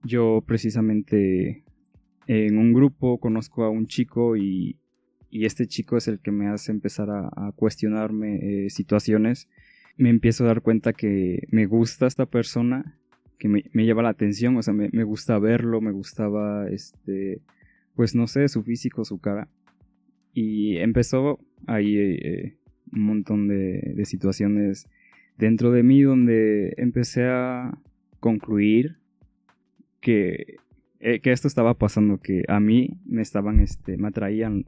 Yo 0.04 0.44
precisamente 0.46 1.64
en 2.28 2.58
un 2.58 2.74
grupo 2.74 3.20
conozco 3.20 3.64
a 3.64 3.70
un 3.70 3.88
chico 3.88 4.36
y, 4.38 4.78
y 5.30 5.46
este 5.46 5.68
chico 5.68 5.98
es 5.98 6.08
el 6.08 6.20
que 6.20 6.32
me 6.32 6.48
hace 6.48 6.72
empezar 6.72 7.10
a, 7.10 7.52
cuestionarme 7.56 8.66
eh, 8.66 8.70
situaciones. 8.70 9.48
Me 9.98 10.10
empiezo 10.10 10.44
a 10.44 10.48
dar 10.48 10.62
cuenta 10.62 10.94
que 10.94 11.48
me 11.52 11.66
gusta 11.66 12.08
esta 12.08 12.26
persona, 12.26 12.98
que 13.38 13.48
me, 13.48 13.66
me 13.74 13.86
lleva 13.86 14.04
la 14.04 14.10
atención, 14.10 14.56
o 14.58 14.62
sea, 14.62 14.74
me, 14.74 14.90
me, 14.92 15.04
gusta 15.04 15.38
verlo, 15.40 15.82
me 15.82 15.92
gustaba, 15.92 16.70
este, 16.70 17.42
pues 17.96 18.16
no 18.16 18.28
sé, 18.28 18.48
su 18.48 18.64
físico, 18.64 19.06
su 19.06 19.20
cara. 19.20 19.50
Y 20.34 20.78
empezó 20.78 21.40
ahí 21.68 21.98
eh, 21.98 22.58
un 22.94 23.02
montón 23.02 23.48
de, 23.48 23.94
de 23.96 24.06
situaciones 24.06 24.88
dentro 25.42 25.72
de 25.72 25.82
mí 25.82 26.04
donde 26.04 26.76
empecé 26.78 27.26
a 27.26 27.76
concluir 28.20 28.98
que, 30.00 30.58
eh, 31.00 31.20
que 31.20 31.32
esto 31.32 31.48
estaba 31.48 31.74
pasando, 31.74 32.20
que 32.20 32.44
a 32.48 32.60
mí 32.60 33.00
me 33.06 33.24
estaban, 33.24 33.60
este, 33.60 33.98
me 33.98 34.10
atraían 34.10 34.66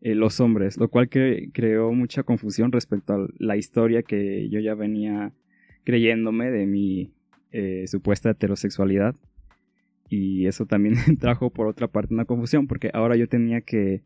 eh, 0.00 0.14
los 0.14 0.40
hombres, 0.40 0.78
lo 0.78 0.88
cual 0.88 1.10
que 1.10 1.50
creó 1.52 1.92
mucha 1.92 2.22
confusión 2.22 2.72
respecto 2.72 3.12
a 3.12 3.28
la 3.38 3.58
historia 3.58 4.02
que 4.02 4.48
yo 4.48 4.58
ya 4.58 4.74
venía 4.74 5.34
creyéndome 5.84 6.50
de 6.50 6.64
mi 6.64 7.12
eh, 7.52 7.84
supuesta 7.86 8.30
heterosexualidad. 8.30 9.14
Y 10.08 10.46
eso 10.46 10.64
también 10.64 10.94
trajo 11.20 11.50
por 11.50 11.66
otra 11.66 11.88
parte 11.88 12.14
una 12.14 12.24
confusión, 12.24 12.66
porque 12.68 12.90
ahora 12.94 13.16
yo 13.16 13.28
tenía 13.28 13.60
que, 13.60 14.02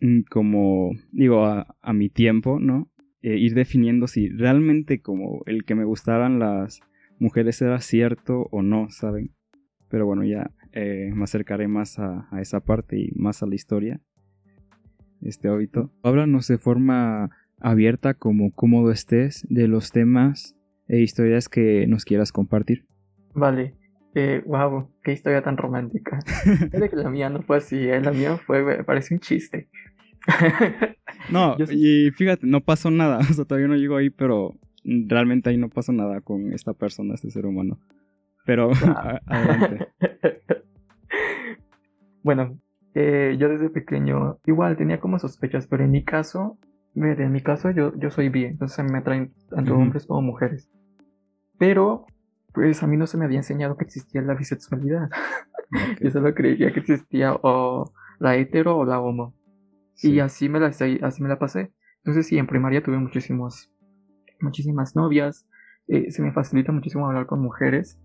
mm, 0.00 0.22
como 0.28 0.90
digo, 1.12 1.44
a, 1.44 1.76
a 1.82 1.92
mi 1.92 2.08
tiempo, 2.08 2.58
¿no? 2.58 2.90
Eh, 3.26 3.38
ir 3.38 3.54
definiendo 3.54 4.06
si 4.06 4.28
realmente 4.28 5.00
como 5.00 5.42
el 5.46 5.64
que 5.64 5.74
me 5.74 5.82
gustaran 5.82 6.38
las 6.38 6.80
mujeres 7.18 7.60
era 7.60 7.80
cierto 7.80 8.46
o 8.52 8.62
no, 8.62 8.88
¿saben? 8.88 9.34
Pero 9.88 10.06
bueno, 10.06 10.22
ya 10.22 10.52
eh, 10.70 11.10
me 11.12 11.24
acercaré 11.24 11.66
más 11.66 11.98
a, 11.98 12.28
esa 12.40 12.60
parte 12.60 13.00
y 13.00 13.10
más 13.16 13.42
a 13.42 13.46
la 13.46 13.56
historia. 13.56 14.00
Este 15.22 15.48
hábito. 15.48 15.90
Háblanos 16.04 16.46
de 16.46 16.56
forma 16.58 17.30
abierta, 17.58 18.14
como 18.14 18.52
cómodo 18.52 18.92
estés, 18.92 19.44
de 19.50 19.66
los 19.66 19.90
temas 19.90 20.54
e 20.86 21.00
historias 21.00 21.48
que 21.48 21.88
nos 21.88 22.04
quieras 22.04 22.30
compartir. 22.30 22.86
Vale. 23.34 23.74
Eh, 24.14 24.40
wow, 24.46 24.88
qué 25.02 25.10
historia 25.10 25.42
tan 25.42 25.56
romántica. 25.56 26.20
que 26.70 26.94
la 26.94 27.10
mía 27.10 27.28
no 27.28 27.42
fue 27.42 27.56
así, 27.56 27.88
la 27.88 28.12
mía 28.12 28.36
fue, 28.36 28.84
parece 28.84 29.14
un 29.14 29.18
chiste. 29.18 29.68
No, 31.32 31.56
y 31.70 32.10
fíjate, 32.12 32.46
no 32.46 32.60
pasó 32.60 32.90
nada. 32.90 33.18
O 33.30 33.34
sea, 33.34 33.44
todavía 33.44 33.68
no 33.68 33.76
llego 33.76 33.96
ahí, 33.96 34.10
pero 34.10 34.54
realmente 34.84 35.50
ahí 35.50 35.56
no 35.56 35.68
pasó 35.68 35.92
nada 35.92 36.20
con 36.20 36.52
esta 36.52 36.72
persona, 36.72 37.14
este 37.14 37.30
ser 37.30 37.46
humano. 37.46 37.78
Pero 38.44 38.70
adelante. 39.26 39.88
Bueno, 42.22 42.58
eh, 42.94 43.36
yo 43.38 43.48
desde 43.48 43.70
pequeño 43.70 44.38
igual 44.46 44.76
tenía 44.76 45.00
como 45.00 45.18
sospechas, 45.18 45.66
pero 45.66 45.84
en 45.84 45.90
mi 45.90 46.04
caso, 46.04 46.58
en 46.94 47.30
mi 47.30 47.40
caso 47.40 47.70
yo, 47.70 47.92
yo 47.96 48.10
soy 48.10 48.30
bien, 48.30 48.52
entonces 48.52 48.84
me 48.90 48.98
atraen 48.98 49.32
tanto 49.50 49.76
hombres 49.76 50.06
como 50.06 50.22
mujeres. 50.22 50.70
Pero, 51.58 52.06
pues 52.52 52.82
a 52.82 52.86
mí 52.86 52.96
no 52.96 53.06
se 53.06 53.16
me 53.16 53.24
había 53.24 53.38
enseñado 53.38 53.76
que 53.76 53.84
existía 53.84 54.22
la 54.22 54.34
bisexualidad. 54.34 55.08
yo 56.00 56.10
solo 56.10 56.34
creía 56.34 56.72
que 56.72 56.80
existía 56.80 57.34
o 57.34 57.92
la 58.18 58.36
hetero 58.36 58.76
o 58.78 58.84
la 58.84 59.00
homo. 59.00 59.34
Y 60.02 60.20
así 60.20 60.48
me, 60.48 60.60
la, 60.60 60.66
así 60.68 61.22
me 61.22 61.28
la 61.28 61.38
pasé. 61.38 61.72
Entonces 61.98 62.26
sí, 62.26 62.38
en 62.38 62.46
primaria 62.46 62.82
tuve 62.82 62.98
muchísimos, 62.98 63.70
muchísimas 64.40 64.94
novias. 64.94 65.46
Eh, 65.88 66.10
se 66.10 66.22
me 66.22 66.32
facilita 66.32 66.72
muchísimo 66.72 67.06
hablar 67.06 67.26
con 67.26 67.40
mujeres. 67.40 67.98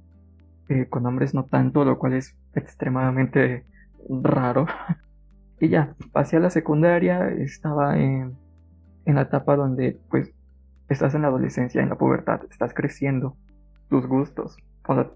Eh, 0.70 0.88
con 0.88 1.06
hombres 1.06 1.34
no 1.34 1.46
tanto, 1.46 1.84
lo 1.84 2.00
cual 2.00 2.14
es 2.14 2.38
extremadamente 2.56 3.66
raro. 4.10 4.68
y 5.60 5.70
ya, 5.70 5.96
pasé 6.14 6.38
a 6.38 6.40
la 6.40 6.50
secundaria, 6.50 7.28
estaba 7.30 8.00
en, 8.00 8.38
en 9.06 9.16
la 9.16 9.24
etapa 9.24 9.56
donde 9.56 10.00
pues 10.10 10.34
estás 10.88 11.14
en 11.16 11.24
la 11.24 11.28
adolescencia, 11.28 11.82
en 11.82 11.90
la 11.90 11.98
pubertad, 11.98 12.42
estás 12.50 12.74
creciendo, 12.74 13.38
tus 13.90 14.08
gustos, 14.08 14.58
o 14.88 14.96
sea, 14.96 15.12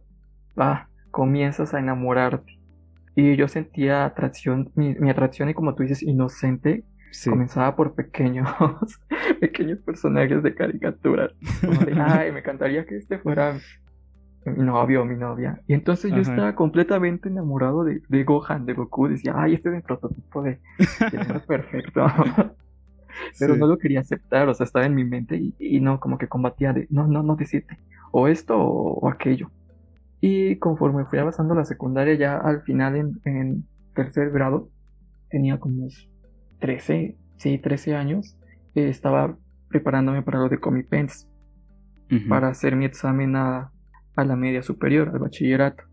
ah, 0.57 0.87
comienzas 1.11 1.73
a 1.73 1.79
enamorarte. 1.79 2.59
Y 3.15 3.35
yo 3.37 3.47
sentía 3.47 4.05
atracción, 4.05 4.71
mi, 4.75 5.09
atracción 5.09 5.49
y 5.49 5.53
como 5.53 5.73
tú 5.73 5.83
dices, 5.83 6.03
inocente, 6.03 6.83
comenzaba 7.29 7.75
por 7.75 7.95
pequeños, 7.95 8.49
pequeños 9.39 9.79
personajes 9.79 10.43
de 10.43 10.53
caricatura. 10.53 11.29
ay, 11.97 12.31
me 12.31 12.39
encantaría 12.39 12.85
que 12.85 12.97
este 12.97 13.17
fuera 13.19 13.57
mi 14.45 14.63
novio 14.63 15.01
o 15.01 15.05
mi 15.05 15.15
novia. 15.15 15.61
Y 15.67 15.73
entonces 15.73 16.11
yo 16.11 16.19
estaba 16.19 16.55
completamente 16.55 17.29
enamorado 17.29 17.83
de, 17.83 18.01
de, 18.07 18.23
Gohan, 18.23 18.65
de 18.65 18.73
Goku. 18.73 19.07
Decía, 19.07 19.33
ay, 19.35 19.55
este 19.55 19.69
es 19.69 19.75
el 19.75 19.81
prototipo 19.81 20.43
de, 20.43 20.59
perfecto. 21.47 22.05
Pero 23.39 23.55
no 23.55 23.65
lo 23.67 23.77
quería 23.77 24.01
aceptar, 24.01 24.47
o 24.49 24.53
sea, 24.53 24.65
estaba 24.65 24.85
en 24.85 24.93
mi 24.93 25.05
mente 25.05 25.41
y, 25.57 25.79
no, 25.79 25.99
como 25.99 26.17
que 26.17 26.27
combatía 26.27 26.73
de, 26.73 26.85
no, 26.89 27.07
no, 27.07 27.23
no 27.23 27.35
decirte, 27.35 27.79
o 28.11 28.27
esto 28.27 28.57
o 28.57 29.09
aquello. 29.09 29.49
Y 30.21 30.57
conforme 30.57 31.05
fui 31.05 31.19
avanzando 31.19 31.55
la 31.55 31.65
secundaria, 31.65 32.15
ya 32.15 32.37
al 32.37 32.61
final 32.61 32.95
en, 33.23 33.65
tercer 33.93 34.31
grado, 34.31 34.69
tenía 35.29 35.59
como 35.59 35.87
13, 36.59 37.17
sí, 37.37 37.57
13 37.57 37.95
años, 37.95 38.37
eh, 38.75 38.89
estaba 38.89 39.37
preparándome 39.69 40.21
para 40.21 40.39
lo 40.39 40.49
de 40.49 40.59
Comipens, 40.59 41.29
para 42.29 42.49
hacer 42.49 42.75
mi 42.75 42.85
examen 42.85 43.35
a, 43.35 43.71
la 44.15 44.35
media 44.35 44.61
superior, 44.61 45.09
al 45.09 45.19
bachillerato. 45.19 45.83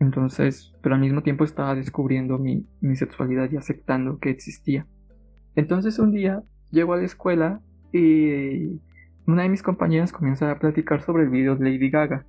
Entonces, 0.00 0.72
pero 0.82 0.94
al 0.94 1.00
mismo 1.00 1.22
tiempo 1.22 1.44
estaba 1.44 1.74
descubriendo 1.74 2.38
mi, 2.38 2.66
mi 2.80 2.96
sexualidad 2.96 3.50
y 3.50 3.56
aceptando 3.56 4.18
que 4.18 4.30
existía. 4.30 4.86
Entonces 5.56 5.98
un 5.98 6.12
día 6.12 6.42
llego 6.70 6.92
a 6.92 6.96
la 6.96 7.04
escuela 7.04 7.60
y 7.92 8.80
una 9.26 9.44
de 9.44 9.48
mis 9.48 9.62
compañeras 9.62 10.12
comienza 10.12 10.50
a 10.50 10.58
platicar 10.58 11.02
sobre 11.02 11.24
el 11.24 11.30
video 11.30 11.56
de 11.56 11.70
Lady 11.70 11.90
Gaga, 11.90 12.26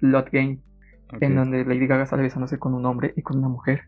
Lot 0.00 0.30
Game 0.30 0.58
en 1.20 1.36
donde 1.36 1.64
Lady 1.64 1.86
Gaga 1.86 2.06
sale 2.06 2.22
besándose 2.22 2.58
con 2.58 2.74
un 2.74 2.86
hombre 2.86 3.12
y 3.16 3.22
con 3.22 3.38
una 3.38 3.48
mujer. 3.48 3.82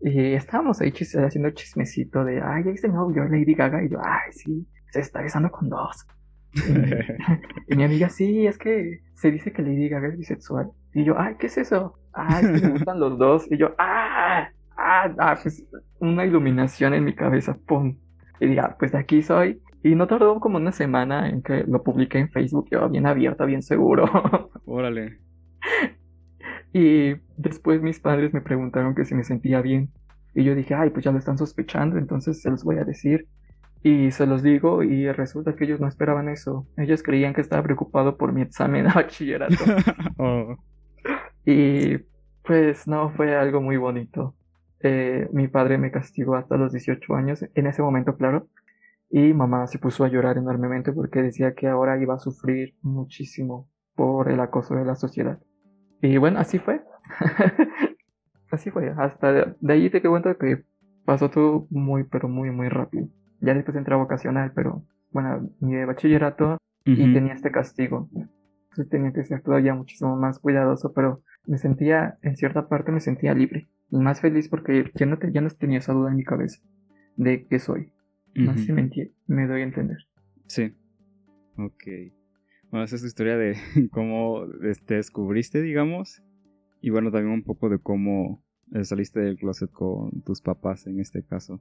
Y 0.00 0.34
estábamos 0.34 0.80
ahí 0.80 0.92
haciendo 0.92 1.50
chismecito 1.50 2.24
de, 2.24 2.40
ay, 2.42 2.64
ya 2.64 2.70
viste 2.70 2.88
novio 2.88 3.24
Lady 3.24 3.54
Gaga. 3.54 3.84
Y 3.84 3.88
yo, 3.88 3.98
ay, 4.02 4.32
sí, 4.32 4.66
se 4.90 5.00
está 5.00 5.22
besando 5.22 5.50
con 5.50 5.68
dos. 5.68 6.06
Y, 7.68 7.76
mi 7.76 7.84
amiga, 7.84 8.08
sí, 8.08 8.46
es 8.46 8.58
que 8.58 9.00
se 9.14 9.30
dice 9.30 9.52
que 9.52 9.62
Lady 9.62 9.88
Gaga 9.88 10.08
es 10.08 10.18
bisexual. 10.18 10.70
Y 10.94 11.04
yo, 11.04 11.18
ay, 11.18 11.34
¿qué 11.38 11.46
es 11.46 11.58
eso? 11.58 11.98
Ay, 12.12 12.44
es 12.44 12.60
que 12.60 12.66
me 12.66 12.72
gustan 12.72 13.00
los 13.00 13.18
dos. 13.18 13.50
Y 13.50 13.58
yo, 13.58 13.74
ah, 13.78 14.48
ah, 14.76 15.14
ah, 15.18 15.38
pues 15.42 15.64
una 15.98 16.24
iluminación 16.24 16.94
en 16.94 17.04
mi 17.04 17.14
cabeza, 17.14 17.58
pum. 17.66 17.96
Y 18.40 18.46
diga, 18.46 18.66
ah, 18.66 18.76
pues 18.78 18.92
de 18.92 18.98
aquí 18.98 19.22
soy. 19.22 19.60
Y 19.82 19.94
no 19.94 20.06
tardó 20.06 20.40
como 20.40 20.56
una 20.56 20.72
semana 20.72 21.28
en 21.28 21.42
que 21.42 21.64
lo 21.64 21.82
publiqué 21.82 22.18
en 22.18 22.30
Facebook, 22.30 22.68
yo 22.70 22.88
bien 22.88 23.06
abierto, 23.06 23.46
bien 23.46 23.62
seguro. 23.62 24.04
Órale. 24.64 25.18
Y 26.78 27.16
después 27.38 27.80
mis 27.80 28.00
padres 28.00 28.34
me 28.34 28.42
preguntaron 28.42 28.94
que 28.94 29.06
si 29.06 29.14
me 29.14 29.24
sentía 29.24 29.62
bien. 29.62 29.88
Y 30.34 30.44
yo 30.44 30.54
dije, 30.54 30.74
ay, 30.74 30.90
pues 30.90 31.06
ya 31.06 31.10
lo 31.10 31.16
están 31.16 31.38
sospechando, 31.38 31.96
entonces 31.96 32.42
se 32.42 32.50
los 32.50 32.64
voy 32.64 32.76
a 32.76 32.84
decir. 32.84 33.28
Y 33.82 34.10
se 34.10 34.26
los 34.26 34.42
digo 34.42 34.82
y 34.82 35.10
resulta 35.10 35.56
que 35.56 35.64
ellos 35.64 35.80
no 35.80 35.88
esperaban 35.88 36.28
eso. 36.28 36.66
Ellos 36.76 37.02
creían 37.02 37.32
que 37.32 37.40
estaba 37.40 37.62
preocupado 37.62 38.18
por 38.18 38.34
mi 38.34 38.42
examen 38.42 38.84
de 38.84 38.92
bachillerato. 38.94 39.56
Oh. 40.18 40.56
Y 41.46 41.96
pues 42.42 42.86
no, 42.86 43.08
fue 43.08 43.34
algo 43.34 43.62
muy 43.62 43.78
bonito. 43.78 44.34
Eh, 44.80 45.30
mi 45.32 45.48
padre 45.48 45.78
me 45.78 45.90
castigó 45.90 46.34
hasta 46.34 46.58
los 46.58 46.72
18 46.72 47.14
años, 47.14 47.42
en 47.54 47.66
ese 47.66 47.80
momento, 47.80 48.18
claro. 48.18 48.48
Y 49.08 49.32
mamá 49.32 49.66
se 49.66 49.78
puso 49.78 50.04
a 50.04 50.08
llorar 50.08 50.36
enormemente 50.36 50.92
porque 50.92 51.22
decía 51.22 51.54
que 51.54 51.68
ahora 51.68 51.98
iba 51.98 52.16
a 52.16 52.18
sufrir 52.18 52.74
muchísimo 52.82 53.66
por 53.94 54.30
el 54.30 54.40
acoso 54.40 54.74
de 54.74 54.84
la 54.84 54.94
sociedad. 54.94 55.38
Y 56.06 56.16
bueno, 56.18 56.38
así 56.38 56.58
fue. 56.58 56.82
así 58.50 58.70
fue. 58.70 58.92
Hasta 58.96 59.56
de 59.60 59.72
ahí 59.72 59.90
te 59.90 60.00
cuento 60.02 60.36
que 60.38 60.64
pasó 61.04 61.30
todo 61.30 61.66
muy, 61.70 62.04
pero 62.04 62.28
muy, 62.28 62.50
muy 62.50 62.68
rápido. 62.68 63.08
Ya 63.40 63.54
después 63.54 63.76
entré 63.76 63.94
a 63.94 63.98
vocacional, 63.98 64.52
pero 64.54 64.84
bueno, 65.10 65.50
mi 65.60 65.84
bachillerato 65.84 66.58
y 66.84 67.12
tenía 67.12 67.34
este 67.34 67.50
castigo. 67.50 68.08
Entonces 68.14 68.88
tenía 68.88 69.12
que 69.12 69.24
ser 69.24 69.42
todavía 69.42 69.74
muchísimo 69.74 70.16
más 70.16 70.38
cuidadoso, 70.38 70.92
pero 70.92 71.22
me 71.46 71.58
sentía, 71.58 72.18
en 72.22 72.36
cierta 72.36 72.68
parte 72.68 72.92
me 72.92 73.00
sentía 73.00 73.34
libre. 73.34 73.68
Y 73.90 73.98
más 73.98 74.20
feliz 74.20 74.48
porque 74.48 74.90
ya 74.94 75.06
no, 75.06 75.18
ya 75.32 75.40
no 75.40 75.48
tenía 75.50 75.78
esa 75.78 75.92
duda 75.92 76.10
en 76.10 76.16
mi 76.16 76.24
cabeza 76.24 76.60
de 77.16 77.46
qué 77.46 77.58
soy. 77.58 77.92
No 78.34 78.52
sé 78.52 78.64
si 78.64 78.72
me, 78.72 78.90
me 79.26 79.46
doy 79.46 79.62
a 79.62 79.64
entender. 79.64 79.98
Sí. 80.46 80.76
Ok. 81.56 82.12
Bueno, 82.70 82.84
esa 82.84 82.96
es 82.96 83.02
tu 83.02 83.06
historia 83.06 83.36
de 83.36 83.56
cómo 83.92 84.46
te 84.60 84.70
este, 84.70 84.94
descubriste, 84.94 85.62
digamos. 85.62 86.22
Y 86.80 86.90
bueno, 86.90 87.10
también 87.10 87.32
un 87.32 87.42
poco 87.42 87.68
de 87.68 87.78
cómo 87.78 88.42
eh, 88.72 88.84
saliste 88.84 89.20
del 89.20 89.36
closet 89.36 89.70
con 89.70 90.22
tus 90.22 90.40
papás 90.40 90.86
en 90.86 91.00
este 91.00 91.24
caso. 91.24 91.60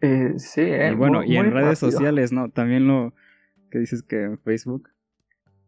Eh, 0.00 0.34
sí, 0.36 0.62
eh, 0.62 0.90
Y 0.92 0.94
bueno, 0.94 1.22
y 1.24 1.36
en 1.36 1.52
redes 1.52 1.78
sociales, 1.78 2.32
¿no? 2.32 2.50
También 2.50 2.86
lo 2.86 3.12
que 3.70 3.78
dices 3.78 4.02
que 4.02 4.22
en 4.22 4.38
Facebook. 4.38 4.88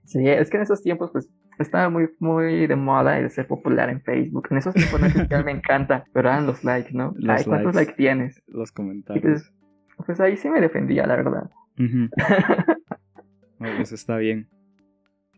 Sí, 0.05 0.27
es 0.27 0.51
que 0.51 0.57
en 0.57 0.63
esos 0.65 0.83
tiempos, 0.83 1.11
pues, 1.13 1.31
estaba 1.59 1.89
muy, 1.89 2.09
muy 2.19 2.67
de 2.67 2.77
moda 2.77 3.19
el 3.19 3.31
ser 3.31 3.47
popular 3.47 3.89
en 3.91 4.03
Facebook. 4.03 4.49
En 4.51 4.57
esos 4.57 4.75
tiempos 4.75 5.01
no 5.01 5.45
me 5.45 5.53
encanta, 5.53 6.05
pero 6.13 6.29
eran 6.29 6.47
los 6.47 6.65
likes, 6.65 6.93
¿no? 6.93 7.15
¿Cuántos 7.45 7.75
likes 7.75 7.95
tienes? 7.95 8.43
Los 8.47 8.73
comentarios. 8.73 9.53
Pues, 9.97 10.07
pues, 10.07 10.21
ahí 10.21 10.37
sí 10.37 10.49
me 10.51 10.61
defendía, 10.61 11.07
la 11.07 11.17
verdad. 11.17 11.51
pues 13.59 13.93
está 13.93 14.17
bien. 14.17 14.49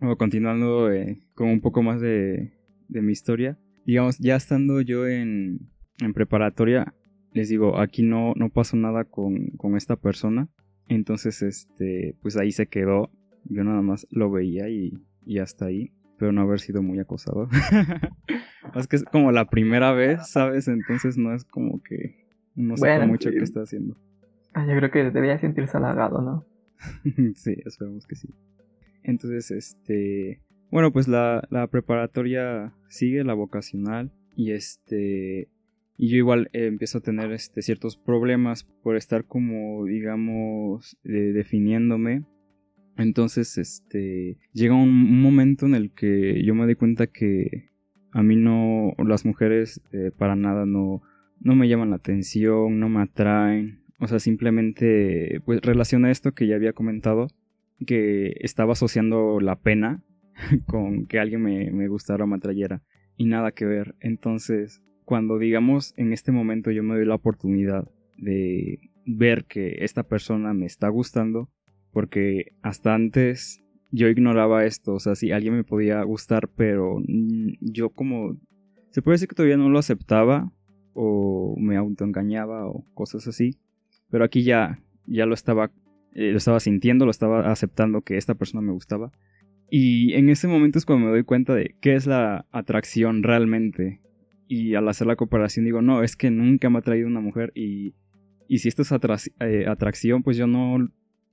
Bueno, 0.01 0.17
continuando 0.17 0.91
eh, 0.93 1.19
con 1.35 1.49
un 1.49 1.61
poco 1.61 1.83
más 1.83 2.01
de, 2.01 2.53
de 2.89 3.03
mi 3.03 3.13
historia. 3.13 3.59
Digamos, 3.87 4.19
ya 4.19 4.37
estando 4.37 4.81
yo 4.81 5.07
en, 5.07 5.71
en 5.99 6.15
preparatoria, 6.15 6.95
les 7.33 7.49
digo, 7.49 7.79
aquí 7.79 8.03
no, 8.03 8.33
no 8.37 8.49
pasó 8.49 8.77
nada 8.77 9.05
con, 9.05 9.49
con 9.57 9.77
esta 9.77 9.97
persona. 9.97 10.49
Entonces, 10.89 11.43
este, 11.43 12.17
pues 12.23 12.37
ahí 12.37 12.53
se 12.53 12.67
quedó. 12.67 13.11
Yo 13.45 13.65
nada 13.65 13.83
más 13.83 14.07
lo 14.11 14.31
veía 14.31 14.69
y, 14.69 14.99
y 15.27 15.39
hasta 15.39 15.67
ahí. 15.67 15.93
Pero 16.19 16.33
no 16.33 16.43
haber 16.43 16.61
sido 16.61 16.83
muy 16.83 17.01
acosado. 17.01 17.49
es 18.75 18.87
que 18.87 18.97
es 18.97 19.05
como 19.05 19.33
la 19.33 19.47
primera 19.47 19.93
vez, 19.93 20.31
¿sabes? 20.31 20.69
Entonces 20.69 21.19
no 21.19 21.35
es 21.35 21.45
como 21.45 21.83
que 21.83 22.25
no 22.55 22.77
sé 22.77 23.07
mucho 23.07 23.31
qué 23.31 23.39
está 23.39 23.63
haciendo. 23.63 23.97
Ah, 24.53 24.65
yo 24.67 24.77
creo 24.77 24.91
que 24.93 25.11
debería 25.11 25.39
sentirse 25.39 25.77
halagado, 25.77 26.23
¿no? 26.23 26.47
sí, 27.35 27.57
esperemos 27.65 28.07
que 28.07 28.15
sí. 28.15 28.29
Entonces, 29.05 29.51
este. 29.53 30.41
Bueno, 30.71 30.93
pues 30.93 31.07
la, 31.07 31.47
la 31.51 31.69
preparatoria 31.69 32.75
sigue, 32.89 33.23
la 33.23 33.35
vocacional. 33.35 34.11
Y 34.35 34.51
este. 34.51 35.49
Y 35.97 36.09
yo 36.09 36.17
igual 36.17 36.51
eh, 36.53 36.67
empiezo 36.67 36.99
a 36.99 37.03
tener 37.03 37.31
este, 37.33 37.63
ciertos 37.63 37.97
problemas 37.97 38.65
por 38.83 38.97
estar 38.97 39.25
como, 39.27 39.85
digamos, 39.85 40.97
definiéndome. 41.05 42.25
Entonces, 42.97 43.59
este, 43.59 44.39
llega 44.53 44.75
un, 44.75 45.21
momento 45.21 45.67
en 45.67 45.75
el 45.75 45.93
que 45.93 46.43
yo 46.45 46.55
me 46.55 46.65
doy 46.65 46.75
cuenta 46.75 47.07
que 47.07 47.71
a 48.13 48.23
mí 48.23 48.37
no, 48.37 48.95
las 49.05 49.25
mujeres 49.25 49.81
eh, 49.93 50.11
para 50.17 50.37
nada 50.37 50.67
no, 50.67 51.03
no 51.41 51.55
me 51.55 51.69
llaman 51.69 51.91
la 51.91 51.97
atención, 51.97 52.79
no 52.79 52.89
me 52.89 53.03
atraen. 53.03 53.81
O 53.99 54.07
sea, 54.07 54.19
simplemente, 54.19 55.41
pues 55.45 55.61
relaciona 55.63 56.11
esto 56.11 56.33
que 56.33 56.47
ya 56.47 56.57
había 56.57 56.73
comentado, 56.73 57.29
que 57.85 58.35
estaba 58.41 58.73
asociando 58.73 59.41
la 59.41 59.57
pena 59.57 60.03
con 60.67 61.07
que 61.07 61.19
alguien 61.19 61.43
me, 61.43 61.71
me 61.71 61.89
gustara 61.89 62.25
o 62.25 62.27
me 62.27 62.37
atrayera. 62.37 62.83
Y 63.17 63.27
nada 63.27 63.53
que 63.53 63.65
ver. 63.65 63.95
Entonces, 64.01 64.83
cuando 65.05 65.39
digamos 65.39 65.95
en 65.97 66.13
este 66.13 66.33
momento 66.33 66.71
yo 66.71 66.83
me 66.83 66.95
doy 66.95 67.05
la 67.05 67.15
oportunidad 67.15 67.89
de 68.17 68.81
ver 69.07 69.45
que 69.45 69.85
esta 69.85 70.03
persona 70.05 70.55
me 70.55 70.67
está 70.67 70.89
gustando, 70.89 71.51
porque 71.93 72.53
hasta 72.63 72.95
antes 72.95 73.63
yo 73.91 74.09
ignoraba 74.09 74.65
esto, 74.65 74.95
o 74.95 75.01
sea, 75.01 75.15
si 75.15 75.31
alguien 75.31 75.55
me 75.55 75.65
podía 75.65 76.03
gustar, 76.03 76.49
pero 76.49 77.01
yo 77.61 77.91
como, 77.91 78.37
se 78.91 79.03
puede 79.03 79.15
decir 79.15 79.29
que 79.29 79.37
todavía 79.37 79.57
no 79.57 79.69
lo 79.69 79.79
aceptaba 79.79 80.53
o 80.95 81.55
me 81.59 81.77
autoengañaba 81.77 82.67
o 82.67 82.85
cosas 82.95 83.29
así, 83.29 83.59
pero 84.11 84.25
aquí 84.25 84.43
ya, 84.43 84.81
ya 85.07 85.27
lo 85.27 85.35
estaba, 85.35 85.71
eh, 86.15 86.31
lo 86.31 86.39
estaba 86.39 86.61
sintiendo, 86.61 87.05
lo 87.05 87.11
estaba 87.11 87.51
aceptando 87.51 88.03
que 88.03 88.17
esta 88.17 88.35
persona 88.35 88.61
me 88.61 88.73
gustaba. 88.73 89.13
Y 89.71 90.13
en 90.15 90.29
ese 90.29 90.47
momento 90.47 90.79
es 90.79 90.87
cuando 90.87 91.07
me 91.07 91.13
doy 91.13 91.25
cuenta 91.25 91.55
de 91.55 91.75
qué 91.81 91.95
es 91.95 92.07
la 92.07 92.47
atracción 92.53 93.23
realmente 93.23 94.01
y 94.47 94.75
al 94.75 94.89
hacer 94.89 95.07
la 95.07 95.17
comparación 95.17 95.65
digo, 95.65 95.83
no, 95.83 96.03
es 96.03 96.17
que 96.17 96.31
nunca 96.31 96.71
me 96.71 96.79
ha 96.79 96.83
traído 96.83 97.09
una 97.09 97.21
mujer 97.21 97.51
y, 97.55 97.95
y 98.47 98.59
si 98.59 98.69
esto 98.69 98.83
es 98.83 98.93
eh, 99.41 99.65
atracción, 99.67 100.23
pues 100.23 100.37
yo 100.37 100.47
no, 100.47 100.91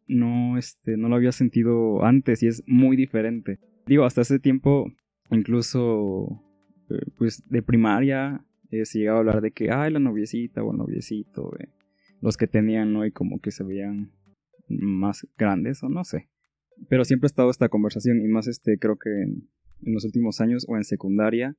no, 0.08 0.58
este, 0.58 0.98
no 0.98 1.10
lo 1.10 1.16
había 1.16 1.32
sentido 1.32 2.04
antes 2.04 2.42
y 2.44 2.48
es 2.48 2.64
muy 2.66 2.96
diferente. 2.96 3.60
Digo, 3.86 4.06
hasta 4.06 4.22
ese 4.22 4.40
tiempo, 4.40 4.92
incluso, 5.30 6.42
eh, 6.90 7.06
pues 7.18 7.48
de 7.50 7.62
primaria, 7.62 8.44
eh, 8.72 8.86
se 8.86 9.00
llegaba 9.00 9.18
a 9.18 9.20
hablar 9.20 9.42
de 9.42 9.52
que, 9.52 9.72
ay, 9.72 9.92
la 9.92 10.00
noviecita 10.00 10.64
o 10.64 10.72
el 10.72 10.78
noviecito, 10.78 11.52
los 12.22 12.38
que 12.38 12.48
tenían, 12.48 12.94
¿no? 12.94 13.06
Y 13.06 13.12
como 13.12 13.40
que 13.40 13.52
se 13.52 13.64
veían 13.64 14.12
más 14.80 15.28
grandes 15.38 15.84
o 15.84 15.90
no 15.90 16.04
sé. 16.04 16.30
Pero 16.90 17.06
siempre 17.06 17.26
ha 17.26 17.32
estado 17.34 17.50
esta 17.50 17.70
conversación 17.70 18.22
y 18.22 18.28
más 18.28 18.48
este, 18.48 18.78
creo 18.78 18.98
que 18.98 19.10
en 19.10 19.50
los 19.94 20.06
últimos 20.06 20.42
años 20.42 20.66
o 20.68 20.78
en 20.78 20.84
secundaria, 20.84 21.56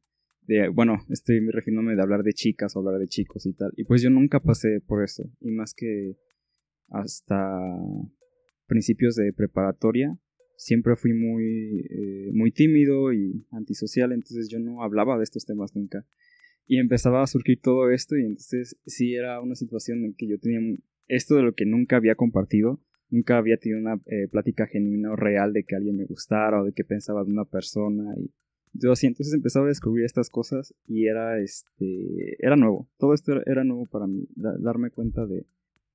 bueno, 0.75 0.99
estoy 1.09 1.41
refiriéndome 1.51 1.95
de 1.95 2.03
hablar 2.03 2.23
de 2.23 2.33
chicas 2.33 2.75
o 2.75 2.81
hablar 2.81 2.99
de 2.99 3.07
chicos 3.07 3.47
y 3.47 3.53
tal. 3.53 3.73
Y 3.77 3.85
pues 3.85 4.03
yo 4.03 4.11
nunca 4.11 4.41
pasé 4.41 4.81
por 4.81 5.03
eso. 5.03 5.25
Y 5.41 5.51
más 5.51 5.75
que 5.75 6.17
hasta 6.89 7.49
principios 8.67 9.15
de 9.17 9.33
preparatoria, 9.33 10.19
siempre 10.57 10.97
fui 10.97 11.13
muy, 11.13 11.87
eh, 11.91 12.31
muy 12.33 12.53
tímido 12.53 13.13
y 13.13 13.47
antisocial, 13.51 14.13
entonces 14.13 14.49
yo 14.49 14.59
no 14.59 14.83
hablaba 14.83 15.17
de 15.17 15.25
estos 15.25 15.45
temas 15.45 15.75
nunca. 15.75 16.05
Y 16.67 16.79
empezaba 16.79 17.23
a 17.23 17.27
surgir 17.27 17.61
todo 17.61 17.91
esto 17.91 18.17
y 18.17 18.23
entonces 18.23 18.77
sí 18.87 19.15
era 19.15 19.41
una 19.41 19.55
situación 19.55 20.05
en 20.05 20.15
que 20.15 20.29
yo 20.29 20.39
tenía 20.39 20.61
esto 21.09 21.35
de 21.35 21.43
lo 21.43 21.55
que 21.55 21.67
nunca 21.67 21.97
había 21.97 22.15
compartido, 22.15 22.81
nunca 23.13 23.39
había 23.39 23.59
tenido 23.59 23.81
una 23.81 24.01
eh, 24.07 24.27
plática 24.29 24.67
genuina 24.67 25.13
o 25.13 25.17
real 25.17 25.53
de 25.53 25.65
que 25.65 25.77
alguien 25.77 25.97
me 25.97 26.07
gustara 26.07 26.63
o 26.63 26.65
de 26.65 26.73
que 26.73 26.83
pensaba 26.83 27.23
de 27.25 27.31
una 27.31 27.45
persona 27.45 28.15
y 28.17 28.33
yo 28.75 28.93
así 28.93 29.07
entonces 29.07 29.35
empezaba 29.35 29.67
a 29.67 29.69
descubrir 29.69 30.05
estas 30.07 30.31
cosas 30.31 30.75
y 30.87 31.07
era 31.07 31.39
este 31.41 32.37
era 32.39 32.57
nuevo. 32.57 32.89
Todo 32.99 33.13
esto 33.13 33.33
era, 33.45 33.65
nuevo 33.65 33.87
para 33.87 34.07
mí 34.07 34.27
darme 34.35 34.91
cuenta 34.91 35.27
de, 35.27 35.45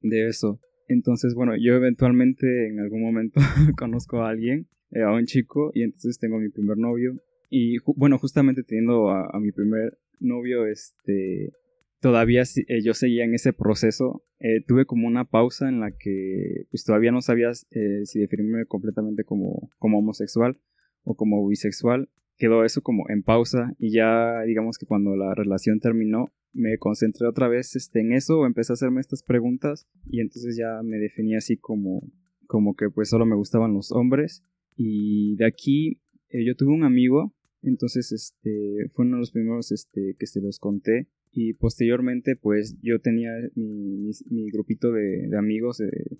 de 0.02 0.28
eso. 0.28 0.60
Entonces 0.88 1.34
bueno 1.34 1.54
yo 1.58 1.74
eventualmente 1.74 2.68
en 2.68 2.80
algún 2.80 3.02
momento 3.02 3.42
conozco 3.78 4.22
a 4.22 4.30
alguien 4.30 4.68
eh, 4.92 5.02
a 5.02 5.12
un 5.12 5.26
chico 5.26 5.72
y 5.74 5.82
entonces 5.82 6.20
tengo 6.20 6.38
mi 6.38 6.50
primer 6.50 6.78
novio 6.78 7.20
y 7.50 7.78
bueno 7.96 8.20
justamente 8.20 8.64
teniendo 8.64 9.10
a, 9.10 9.40
mi 9.40 9.52
primer 9.52 9.98
novio 10.20 10.68
este 10.68 11.52
todavía 12.00 12.44
eh, 12.44 12.82
yo 12.84 12.94
seguía 12.94 13.24
en 13.24 13.34
ese 13.34 13.54
proceso 13.54 14.24
eh, 14.40 14.62
tuve 14.68 14.86
como 14.86 15.08
una 15.08 15.26
pausa 15.26 15.68
en 15.68 15.80
la 15.80 15.92
que 15.92 16.68
pues 16.70 16.84
todavía 16.84 17.12
no 17.12 17.22
sabía 17.22 17.54
si 17.54 18.20
definirme 18.20 18.66
completamente 18.66 19.24
como, 19.24 19.72
como 19.80 20.00
homosexual 20.00 20.60
o 21.04 21.16
como 21.16 21.48
bisexual. 21.48 22.10
Quedó 22.38 22.64
eso 22.64 22.82
como 22.82 23.10
en 23.10 23.24
pausa 23.24 23.74
y 23.80 23.92
ya 23.92 24.44
digamos 24.46 24.78
que 24.78 24.86
cuando 24.86 25.16
la 25.16 25.34
relación 25.34 25.80
terminó 25.80 26.32
me 26.54 26.78
concentré 26.78 27.28
otra 27.28 27.48
vez 27.48 27.76
este, 27.76 28.02
en 28.02 28.14
eso, 28.14 28.46
empecé 28.46 28.74
a 28.74 28.76
hacerme 28.76 29.02
estas 29.02 29.24
preguntas 29.24 29.88
y 30.06 30.22
entonces 30.22 30.58
ya 30.58 30.82
me 30.84 30.98
definí 30.98 31.36
así 31.36 31.58
como, 31.58 32.04
como 32.48 32.76
que 32.76 32.90
pues 32.90 33.10
solo 33.10 33.26
me 33.26 33.36
gustaban 33.36 33.74
los 33.74 33.92
hombres. 33.92 34.44
Y 34.76 35.36
de 35.38 35.46
aquí 35.46 36.02
eh, 36.30 36.46
yo 36.46 36.56
tuve 36.56 36.74
un 36.74 36.84
amigo, 36.84 37.34
entonces 37.62 38.12
este 38.12 38.90
fue 38.94 39.06
uno 39.06 39.18
de 39.18 39.22
los 39.22 39.32
primeros 39.32 39.72
este, 39.72 40.16
que 40.20 40.28
se 40.28 40.42
los 40.42 40.60
conté 40.60 41.08
y 41.40 41.54
posteriormente 41.54 42.36
pues 42.36 42.76
yo 42.82 43.00
tenía 43.00 43.30
mi, 43.54 44.50
grupito 44.50 44.92
de, 44.92 45.30
amigos 45.38 45.80
eh, 45.82 46.18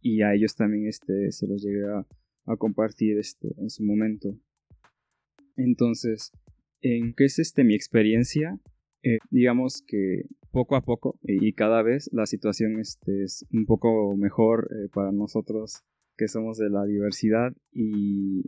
y 0.00 0.22
a 0.22 0.34
ellos 0.34 0.56
también 0.56 0.88
este, 0.88 1.30
se 1.30 1.46
los 1.46 1.62
llegué 1.62 1.84
a, 1.86 2.04
a 2.44 2.56
compartir 2.56 3.18
este, 3.18 3.54
en 3.56 3.70
su 3.70 3.84
momento. 3.84 4.36
Entonces, 5.56 6.32
En 6.80 7.14
qué 7.14 7.26
es 7.26 7.38
este 7.38 7.62
mi 7.62 7.74
experiencia, 7.76 8.58
eh, 9.04 9.18
digamos 9.30 9.84
que 9.86 10.24
poco 10.50 10.74
a 10.74 10.84
poco 10.84 11.20
y 11.22 11.52
cada 11.52 11.82
vez 11.82 12.10
la 12.12 12.26
situación 12.26 12.80
este, 12.80 13.22
es 13.22 13.46
un 13.52 13.64
poco 13.64 14.16
mejor 14.16 14.68
eh, 14.72 14.88
para 14.92 15.12
nosotros 15.12 15.84
que 16.16 16.26
somos 16.26 16.58
de 16.58 16.68
la 16.68 16.84
diversidad 16.84 17.52
y 17.70 18.42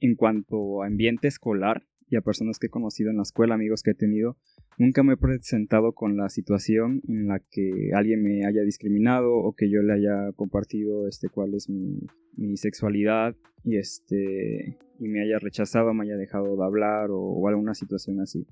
en 0.00 0.14
cuanto 0.14 0.82
a 0.82 0.88
ambiente 0.88 1.28
escolar 1.28 1.86
y 2.06 2.16
a 2.16 2.20
personas 2.20 2.58
que 2.58 2.66
he 2.66 2.70
conocido 2.70 3.10
en 3.10 3.16
la 3.16 3.22
escuela, 3.22 3.54
amigos 3.54 3.82
que 3.82 3.92
he 3.92 3.94
tenido, 3.94 4.36
nunca 4.78 5.02
me 5.02 5.14
he 5.14 5.16
presentado 5.16 5.92
con 5.92 6.16
la 6.16 6.28
situación 6.28 7.02
en 7.08 7.28
la 7.28 7.40
que 7.50 7.90
alguien 7.94 8.22
me 8.22 8.46
haya 8.46 8.62
discriminado 8.62 9.34
o 9.34 9.54
que 9.54 9.70
yo 9.70 9.82
le 9.82 9.94
haya 9.94 10.32
compartido 10.32 11.08
este 11.08 11.28
cuál 11.28 11.54
es 11.54 11.68
mi, 11.68 12.00
mi 12.36 12.56
sexualidad 12.56 13.36
y 13.62 13.78
este 13.78 14.78
y 14.98 15.08
me 15.08 15.22
haya 15.22 15.38
rechazado, 15.38 15.92
me 15.92 16.04
haya 16.04 16.16
dejado 16.16 16.56
de 16.56 16.64
hablar 16.64 17.08
o, 17.10 17.46
alguna 17.48 17.74
situación 17.74 18.20
así. 18.20 18.46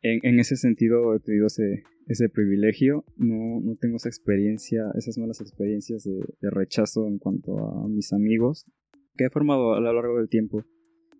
En, 0.00 0.38
ese 0.38 0.54
sentido 0.54 1.16
he 1.16 1.18
tenido 1.18 1.48
ese, 1.48 1.82
ese 2.06 2.28
privilegio, 2.28 3.04
no, 3.16 3.60
no 3.60 3.74
tengo 3.74 3.96
esa 3.96 4.08
experiencia, 4.08 4.84
esas 4.96 5.18
malas 5.18 5.40
experiencias 5.40 6.04
de, 6.04 6.20
de 6.40 6.50
rechazo 6.50 7.08
en 7.08 7.18
cuanto 7.18 7.58
a 7.58 7.88
mis 7.88 8.12
amigos 8.12 8.64
que 9.16 9.24
he 9.24 9.30
formado 9.30 9.74
a 9.74 9.80
lo 9.80 9.92
largo 9.92 10.18
del 10.18 10.28
tiempo 10.28 10.64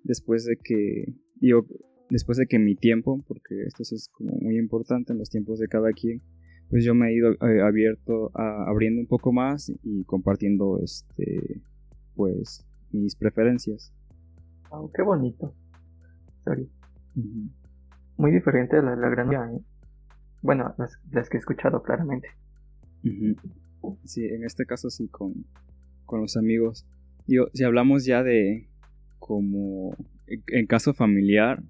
después 0.05 0.45
de 0.45 0.57
que 0.57 1.15
digo 1.41 1.67
después 2.11 2.39
de 2.39 2.47
que 2.47 2.59
mi 2.59 2.75
tiempo 2.75 3.23
porque 3.27 3.63
esto 3.67 3.83
es 3.83 4.09
como 4.13 4.33
muy 4.41 4.59
importante 4.59 5.13
en 5.13 5.19
los 5.19 5.31
tiempos 5.31 5.59
de 5.59 5.69
cada 5.69 5.93
quien 5.93 6.23
pues 6.71 6.85
yo 6.85 6.95
me 6.95 7.09
he 7.09 7.15
ido 7.15 7.33
eh, 7.33 7.63
abierto 7.63 8.31
a, 8.35 8.69
abriendo 8.69 9.01
un 9.01 9.07
poco 9.07 9.33
más 9.33 9.73
y 9.83 10.05
compartiendo 10.05 10.81
este 10.83 11.63
pues 12.15 12.67
mis 12.91 13.15
preferencias 13.17 13.93
Oh, 14.71 14.91
qué 14.93 15.03
bonito. 15.03 15.55
Sorry. 16.45 16.69
Muy 18.17 18.31
diferente 18.31 18.77
a 18.77 18.83
la, 18.83 18.97
la 18.97 19.09
gran 19.09 19.33
¿eh? 19.33 19.61
Bueno, 20.43 20.75
las, 20.79 20.99
las, 21.11 21.29
que 21.29 21.37
he 21.37 21.41
escuchado 21.41 21.83
claramente. 21.83 22.29
Sí, 24.05 24.25
en 24.25 24.45
este 24.45 24.67
caso 24.67 24.91
sí, 24.91 25.09
con, 25.09 25.47
con 26.05 26.21
los 26.21 26.37
amigos. 26.37 26.87
Yo, 27.27 27.47
si 27.55 27.65
hablamos 27.65 28.05
ya 28.05 28.23
de 28.23 28.69
como 29.19 29.97
en, 30.27 30.67
caso 30.67 30.95
familiar, 30.95 31.63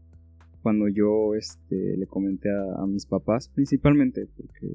cuando 0.62 0.88
yo 0.88 1.34
este, 1.34 1.96
le 1.96 2.06
comenté 2.06 2.48
a, 2.50 2.86
mis 2.86 3.06
papás, 3.06 3.48
principalmente, 3.48 4.26
porque 4.36 4.74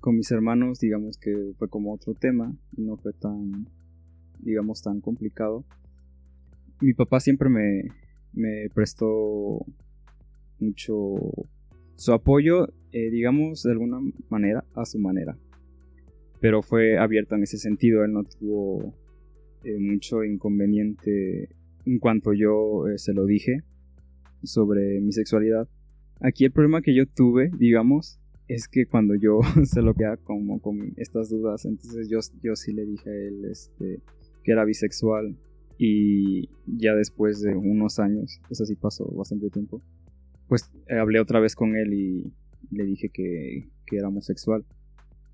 con 0.00 0.16
mis 0.16 0.30
hermanos, 0.30 0.80
digamos 0.80 1.18
que 1.18 1.52
fue 1.58 1.68
como 1.68 1.92
otro 1.92 2.14
tema, 2.14 2.54
no 2.76 2.96
fue 2.96 3.12
tan, 3.12 3.68
digamos, 4.40 4.82
tan 4.82 5.00
complicado 5.00 5.64
mi 6.80 6.94
papá 6.94 7.20
siempre 7.20 7.48
me, 7.48 7.82
me 8.32 8.68
prestó 8.72 9.64
mucho 10.60 10.94
su 11.96 12.12
apoyo, 12.12 12.68
eh, 12.92 13.10
digamos, 13.10 13.62
de 13.62 13.72
alguna 13.72 13.98
manera, 14.28 14.64
a 14.74 14.84
su 14.84 14.98
manera. 14.98 15.36
Pero 16.40 16.62
fue 16.62 16.98
abierto 16.98 17.34
en 17.34 17.42
ese 17.42 17.58
sentido, 17.58 18.04
él 18.04 18.12
no 18.12 18.24
tuvo 18.24 18.94
eh, 19.64 19.78
mucho 19.78 20.22
inconveniente 20.22 21.48
en 21.84 21.98
cuanto 21.98 22.32
yo 22.32 22.86
eh, 22.86 22.98
se 22.98 23.12
lo 23.12 23.24
dije 23.24 23.62
sobre 24.42 25.00
mi 25.00 25.12
sexualidad. 25.12 25.68
Aquí 26.20 26.44
el 26.44 26.52
problema 26.52 26.82
que 26.82 26.94
yo 26.94 27.06
tuve, 27.06 27.50
digamos, 27.58 28.18
es 28.48 28.66
que 28.66 28.86
cuando 28.86 29.14
yo 29.14 29.40
se 29.64 29.82
lo 29.82 29.94
quedaba 29.94 30.16
como 30.16 30.60
con 30.60 30.94
estas 30.96 31.28
dudas, 31.30 31.64
entonces 31.64 32.08
yo, 32.08 32.18
yo 32.42 32.56
sí 32.56 32.72
le 32.72 32.86
dije 32.86 33.10
a 33.10 33.14
él 33.14 33.44
este, 33.44 34.00
que 34.42 34.52
era 34.52 34.64
bisexual 34.64 35.36
y 35.78 36.48
ya 36.66 36.94
después 36.94 37.40
de 37.40 37.54
unos 37.54 38.00
años, 38.00 38.40
eso 38.50 38.64
sí 38.64 38.74
pasó 38.74 39.06
bastante 39.12 39.48
tiempo, 39.50 39.80
pues 40.48 40.70
eh, 40.88 40.98
hablé 40.98 41.20
otra 41.20 41.40
vez 41.40 41.54
con 41.54 41.76
él 41.76 41.92
y 41.92 42.32
le 42.70 42.84
dije 42.84 43.10
que, 43.10 43.68
que 43.86 43.96
era 43.96 44.08
homosexual. 44.08 44.64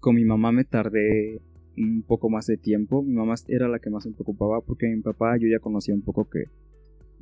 Con 0.01 0.17
mi 0.17 0.25
mamá 0.25 0.53
me 0.53 0.65
tardé 0.65 1.41
un 1.77 2.03
poco 2.03 2.29
más 2.29 2.47
de 2.47 2.57
tiempo. 2.57 3.03
Mi 3.03 3.15
mamá 3.15 3.35
era 3.49 3.69
la 3.69 3.79
que 3.79 3.91
más 3.91 4.07
me 4.07 4.13
preocupaba 4.13 4.61
porque 4.61 4.87
mi 4.89 5.01
papá 5.01 5.37
yo 5.39 5.49
ya 5.49 5.61
conocía 5.61 5.95
un 5.95 6.03
poco 6.03 6.29
que 6.29 6.45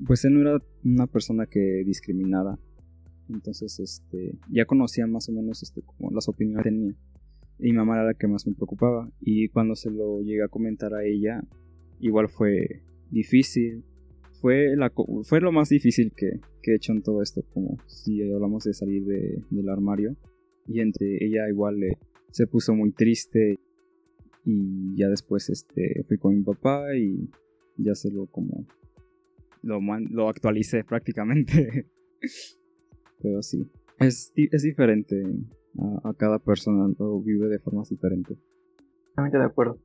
pues 0.06 0.24
él 0.24 0.34
no 0.34 0.40
era 0.40 0.62
una 0.84 1.06
persona 1.06 1.46
que 1.46 1.82
discriminara. 1.84 2.58
Entonces, 3.28 3.78
este, 3.80 4.38
ya 4.50 4.64
conocía 4.66 5.06
más 5.06 5.28
o 5.28 5.32
menos 5.32 5.62
este 5.62 5.82
como 5.82 6.10
las 6.10 6.28
opiniones 6.28 6.64
que 6.64 6.70
tenía. 6.70 6.94
Y 7.58 7.70
mi 7.70 7.72
mamá 7.74 7.94
era 7.94 8.06
la 8.06 8.14
que 8.14 8.26
más 8.26 8.46
me 8.46 8.54
preocupaba 8.54 9.08
y 9.20 9.48
cuando 9.48 9.76
se 9.76 9.90
lo 9.90 10.20
llegué 10.20 10.42
a 10.42 10.48
comentar 10.48 10.94
a 10.94 11.04
ella, 11.04 11.42
igual 12.00 12.28
fue 12.28 12.82
difícil. 13.10 13.84
Fue, 14.40 14.74
la, 14.76 14.92
fue 15.22 15.40
lo 15.40 15.52
más 15.52 15.68
difícil 15.68 16.12
que, 16.16 16.40
he 16.64 16.74
hecho 16.74 16.92
en 16.92 17.02
todo 17.02 17.22
esto, 17.22 17.44
como 17.54 17.78
si 17.86 18.20
hablamos 18.22 18.64
de 18.64 18.74
salir 18.74 19.04
del 19.50 19.68
armario. 19.68 20.16
Y 20.66 20.80
entre 20.80 21.24
ella 21.24 21.48
igual 21.48 21.76
se 22.30 22.48
puso 22.48 22.74
muy 22.74 22.90
triste. 22.92 23.60
Y 24.44 24.96
ya 24.96 25.08
después 25.08 25.48
este, 25.48 26.02
fui 26.08 26.18
con 26.18 26.34
mi 26.34 26.42
papá 26.42 26.96
y 26.96 27.30
ya 27.76 27.94
se 27.94 28.10
lo 28.10 28.26
como... 28.26 28.66
Lo, 29.62 29.80
lo 30.10 30.28
actualicé 30.28 30.84
prácticamente. 30.84 31.86
Pero 33.22 33.42
sí, 33.42 33.70
es, 33.98 34.32
es 34.36 34.62
diferente. 34.62 35.22
A, 35.78 36.08
a, 36.10 36.14
cada 36.14 36.38
persona 36.38 36.92
lo 36.98 37.20
vive 37.20 37.48
de 37.48 37.58
formas 37.58 37.88
diferentes. 37.88 38.36
Totalmente 39.08 39.38
de 39.38 39.44
acuerdo. 39.44 39.78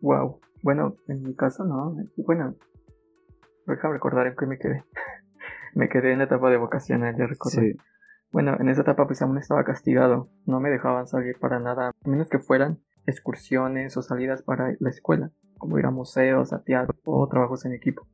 Wow. 0.00 0.40
Bueno, 0.62 0.96
en 1.08 1.22
mi 1.22 1.34
caso 1.34 1.64
no. 1.64 1.96
Bueno, 2.16 2.56
déjame 3.66 3.94
recordar 3.94 4.26
en 4.26 4.36
qué 4.36 4.46
me 4.46 4.58
quedé. 4.58 4.84
me 5.74 5.88
quedé 5.88 6.12
en 6.12 6.18
la 6.18 6.24
etapa 6.24 6.50
de 6.50 6.56
vocacional, 6.56 7.16
ya 7.16 7.26
recuerdo. 7.26 7.60
Sí. 7.60 7.76
Bueno, 8.32 8.56
en 8.58 8.68
esa 8.68 8.82
etapa 8.82 9.06
pues 9.06 9.22
aún 9.22 9.38
estaba 9.38 9.64
castigado. 9.64 10.28
No 10.44 10.60
me 10.60 10.70
dejaban 10.70 11.06
salir 11.06 11.38
para 11.38 11.60
nada, 11.60 11.88
a 11.90 12.08
menos 12.08 12.28
que 12.28 12.38
fueran 12.38 12.80
excursiones 13.06 13.96
o 13.96 14.02
salidas 14.02 14.42
para 14.42 14.74
la 14.78 14.90
escuela, 14.90 15.30
como 15.58 15.78
ir 15.78 15.86
a 15.86 15.90
museos, 15.90 16.52
a 16.52 16.62
teatro 16.62 16.96
o 17.04 17.28
trabajos 17.28 17.64
en 17.64 17.72
equipo. 17.72 18.06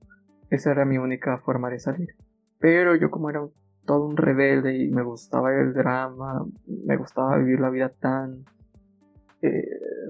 Esa 0.51 0.71
era 0.71 0.85
mi 0.85 0.99
única 0.99 1.39
forma 1.39 1.71
de 1.71 1.79
salir. 1.79 2.09
Pero 2.59 2.95
yo 2.95 3.11
como 3.11 3.31
era 3.31 3.41
todo 3.85 4.07
un 4.07 4.17
rebelde 4.17 4.77
y 4.77 4.91
me 4.91 5.03
gustaba 5.03 5.53
el 5.55 5.73
drama, 5.73 6.45
me 6.67 6.97
gustaba 6.97 7.39
vivir 7.39 7.61
la 7.61 7.71
vida 7.71 7.89
tan, 7.89 8.45
eh, 9.41 9.67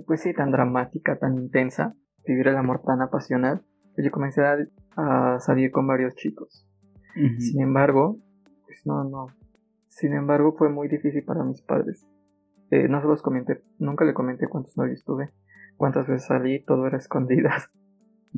pues 0.07 0.21
sí, 0.21 0.35
tan 0.35 0.51
dramática, 0.51 1.17
tan 1.17 1.39
intensa, 1.39 1.95
vivir 2.27 2.49
el 2.49 2.57
amor 2.57 2.83
tan 2.83 3.01
apasional, 3.01 3.63
pues 3.95 4.05
yo 4.05 4.11
comencé 4.11 4.43
a, 4.45 5.39
salir 5.41 5.71
con 5.71 5.87
varios 5.87 6.15
chicos. 6.17 6.67
Sin 7.39 7.61
embargo, 7.61 8.19
pues 8.67 8.87
no, 8.87 9.05
no. 9.05 9.27
Sin 9.89 10.15
embargo, 10.15 10.55
fue 10.57 10.71
muy 10.71 10.89
difícil 10.89 11.25
para 11.25 11.45
mis 11.45 11.63
padres. 11.63 12.07
Eh, 12.73 12.89
no 12.89 13.01
se 13.01 13.07
los 13.07 13.23
comenté, 13.23 13.63
nunca 13.79 14.05
le 14.05 14.15
comenté 14.15 14.49
cuántos 14.49 14.77
novios 14.77 15.05
tuve, 15.05 15.31
cuántas 15.77 16.09
veces 16.09 16.27
salí, 16.27 16.65
todo 16.65 16.87
era 16.87 16.99
escondidas. 16.99 17.71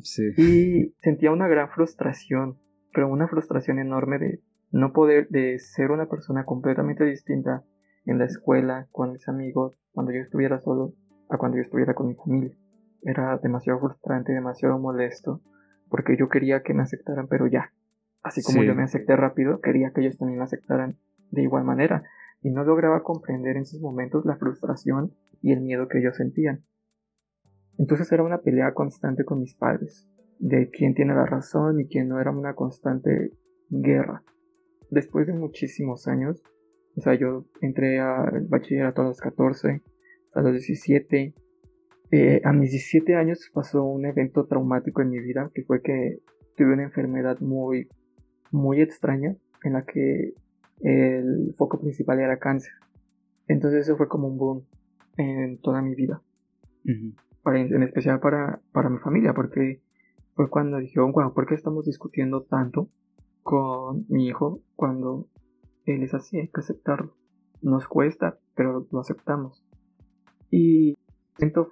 Sí. 0.01 0.23
Y 0.35 0.95
sentía 0.99 1.31
una 1.31 1.47
gran 1.47 1.69
frustración, 1.69 2.59
pero 2.93 3.07
una 3.07 3.29
frustración 3.29 3.79
enorme 3.79 4.19
de 4.19 4.41
no 4.71 4.91
poder, 4.91 5.29
de 5.29 5.57
ser 5.59 5.89
una 5.91 6.07
persona 6.07 6.43
completamente 6.43 7.05
distinta 7.05 7.63
en 8.05 8.19
la 8.19 8.25
escuela, 8.25 8.87
con 8.91 9.13
mis 9.13 9.27
amigos, 9.29 9.79
cuando 9.93 10.11
yo 10.11 10.19
estuviera 10.19 10.59
solo, 10.59 10.93
a 11.29 11.37
cuando 11.37 11.57
yo 11.57 11.63
estuviera 11.63 11.93
con 11.93 12.07
mi 12.09 12.15
familia 12.15 12.55
era 13.05 13.37
demasiado 13.37 13.79
frustrante, 13.79 14.33
demasiado 14.33 14.79
molesto, 14.79 15.41
porque 15.89 16.17
yo 16.17 16.27
quería 16.27 16.63
que 16.63 16.73
me 16.73 16.81
aceptaran, 16.81 17.27
pero 17.27 17.47
ya. 17.47 17.71
Así 18.23 18.41
como 18.41 18.63
yo 18.63 18.73
me 18.73 18.83
acepté 18.83 19.15
rápido, 19.15 19.61
quería 19.61 19.91
que 19.91 20.01
ellos 20.01 20.17
también 20.17 20.39
me 20.39 20.45
aceptaran 20.45 20.97
de 21.29 21.43
igual 21.43 21.63
manera, 21.63 22.03
y 22.45 22.51
no 22.51 22.63
lograba 22.63 23.01
comprender 23.01 23.55
en 23.55 23.63
esos 23.63 23.81
momentos 23.81 24.23
la 24.23 24.35
frustración 24.35 25.11
y 25.41 25.51
el 25.51 25.61
miedo 25.61 25.87
que 25.87 25.97
ellos 25.97 26.15
sentían. 26.15 26.63
Entonces 27.79 28.11
era 28.11 28.21
una 28.21 28.41
pelea 28.41 28.71
constante 28.75 29.25
con 29.25 29.39
mis 29.39 29.55
padres, 29.55 30.07
de 30.37 30.69
quién 30.69 30.93
tiene 30.93 31.15
la 31.15 31.25
razón 31.25 31.79
y 31.79 31.87
quién 31.87 32.07
no 32.07 32.21
era 32.21 32.29
una 32.29 32.53
constante 32.53 33.31
guerra. 33.71 34.23
Después 34.91 35.25
de 35.25 35.33
muchísimos 35.33 36.07
años, 36.07 36.43
o 36.95 37.01
sea, 37.01 37.15
yo 37.15 37.47
entré 37.61 37.99
al 37.99 38.45
bachillerato 38.47 39.01
a 39.01 39.05
los 39.05 39.19
14, 39.19 39.81
a 40.35 40.41
los 40.41 40.51
17, 40.51 41.33
eh, 42.11 42.41
a 42.43 42.53
mis 42.53 42.69
17 42.69 43.15
años 43.15 43.49
pasó 43.55 43.83
un 43.83 44.05
evento 44.05 44.45
traumático 44.45 45.01
en 45.01 45.09
mi 45.09 45.19
vida, 45.19 45.49
que 45.51 45.63
fue 45.63 45.81
que 45.81 46.19
tuve 46.55 46.73
una 46.73 46.83
enfermedad 46.83 47.39
muy, 47.39 47.89
muy 48.51 48.81
extraña, 48.81 49.35
en 49.63 49.73
la 49.73 49.83
que 49.83 50.35
el 50.81 51.53
foco 51.57 51.79
principal 51.79 52.19
era 52.19 52.37
cáncer. 52.37 52.73
Entonces 53.47 53.81
eso 53.81 53.97
fue 53.97 54.07
como 54.07 54.27
un 54.27 54.37
boom 54.37 54.65
en 55.17 55.59
toda 55.59 55.81
mi 55.81 55.95
vida. 55.95 56.21
en 56.83 57.83
especial 57.83 58.19
para, 58.19 58.61
para 58.71 58.89
mi 58.89 58.97
familia, 58.99 59.33
porque 59.33 59.81
fue 60.35 60.49
cuando 60.49 60.77
dijeron, 60.77 61.11
wow, 61.11 61.33
¿por 61.33 61.47
qué 61.47 61.55
estamos 61.55 61.85
discutiendo 61.85 62.43
tanto 62.43 62.89
con 63.43 64.05
mi 64.09 64.27
hijo 64.27 64.61
cuando 64.75 65.27
él 65.85 66.03
es 66.03 66.13
así? 66.13 66.39
Hay 66.39 66.49
que 66.49 66.61
aceptarlo. 66.61 67.15
Nos 67.61 67.87
cuesta, 67.87 68.37
pero 68.55 68.87
lo 68.91 68.99
aceptamos. 68.99 69.63
Y 70.51 70.97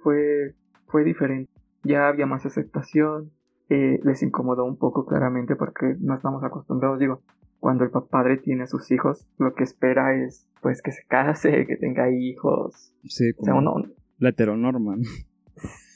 fue, 0.02 0.54
fue 0.86 1.04
diferente. 1.04 1.50
Ya 1.82 2.08
había 2.08 2.26
más 2.26 2.46
aceptación, 2.46 3.30
eh, 3.68 4.00
les 4.02 4.22
incomodó 4.22 4.64
un 4.64 4.76
poco 4.76 5.06
claramente 5.06 5.56
porque 5.56 5.96
no 6.00 6.14
estamos 6.14 6.42
acostumbrados. 6.44 6.98
Digo, 6.98 7.22
cuando 7.64 7.84
el 7.84 7.90
padre 8.10 8.36
tiene 8.36 8.64
a 8.64 8.66
sus 8.66 8.90
hijos, 8.90 9.26
lo 9.38 9.54
que 9.54 9.64
espera 9.64 10.14
es 10.14 10.46
pues 10.60 10.82
que 10.82 10.92
se 10.92 11.02
case, 11.06 11.64
que 11.66 11.78
tenga 11.78 12.10
hijos. 12.10 12.92
Sí, 13.04 13.32
como 13.32 13.86
la 14.18 14.28
heteronorma. 14.28 14.98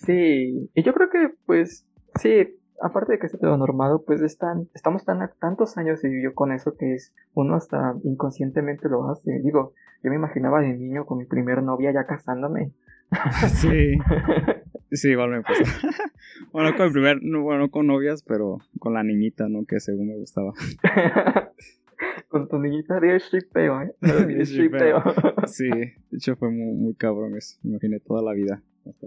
Sí, 0.07 0.71
y 0.75 0.83
yo 0.83 0.95
creo 0.95 1.11
que 1.11 1.35
pues 1.45 1.87
sí, 2.23 2.59
aparte 2.81 3.13
de 3.13 3.19
que 3.19 3.27
es 3.27 3.35
heteronormado, 3.35 4.03
pues 4.07 4.23
están, 4.23 4.71
estamos 4.73 5.05
tan 5.05 5.21
a 5.21 5.29
tantos 5.29 5.77
años 5.77 6.03
y 6.05 6.09
vivió 6.09 6.33
con 6.33 6.53
eso 6.53 6.75
que 6.75 6.95
es 6.95 7.13
uno 7.35 7.57
hasta 7.57 7.97
inconscientemente 8.03 8.89
lo 8.89 9.07
hace. 9.11 9.39
Digo, 9.41 9.75
yo 10.03 10.09
me 10.09 10.17
imaginaba 10.17 10.63
de 10.63 10.73
niño 10.73 11.05
con 11.05 11.19
mi 11.19 11.27
primer 11.27 11.63
novia 11.63 11.93
ya 11.93 12.07
casándome. 12.07 12.73
Sí. 13.61 13.99
Sí, 14.91 15.11
igual 15.11 15.31
me 15.31 15.43
pasó. 15.43 15.63
bueno, 16.53 16.77
con 16.77 16.87
el 16.87 16.93
primer, 16.93 17.21
bueno, 17.21 17.71
con 17.71 17.87
novias, 17.87 18.23
pero 18.23 18.59
con 18.79 18.95
la 18.95 19.03
niñita, 19.03 19.49
¿no? 19.49 19.65
Que 19.67 19.81
según 19.81 20.09
me 20.09 20.17
gustaba. 20.17 20.53
con 22.29 22.49
tu 22.49 22.59
niñita 22.59 22.99
de 23.01 23.19
stripeo, 23.21 23.83
¿eh? 23.83 23.95
stripeo. 24.45 25.03
sí, 25.47 25.69
de 25.69 25.97
hecho 26.13 26.37
fue 26.37 26.51
muy, 26.51 26.75
muy 26.75 26.95
cabrón 26.95 27.37
eso. 27.37 27.59
Me 27.63 27.71
imaginé 27.71 28.01
toda 28.01 28.23
la 28.23 28.33
vida. 28.33 28.63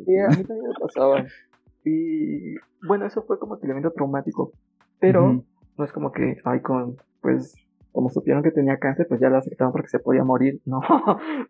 Sí, 0.05 0.17
a 0.17 0.27
mí 0.29 0.43
también 0.43 0.67
me 0.67 0.79
pasaba. 0.79 1.25
Y 1.83 2.55
bueno, 2.85 3.07
eso 3.07 3.23
fue 3.23 3.39
como 3.39 3.57
elemento 3.61 3.91
traumático. 3.91 4.51
Pero 4.99 5.43
no 5.77 5.83
es 5.83 5.91
como 5.91 6.11
que, 6.11 6.37
ay, 6.43 6.59
con, 6.61 6.97
pues, 7.21 7.55
como 7.91 8.09
supieron 8.09 8.43
que 8.43 8.51
tenía 8.51 8.77
cáncer, 8.77 9.07
pues 9.07 9.19
ya 9.19 9.29
lo 9.29 9.37
aceptaron 9.37 9.71
porque 9.71 9.87
se 9.87 9.97
podía 9.97 10.23
morir. 10.23 10.61
No, 10.65 10.81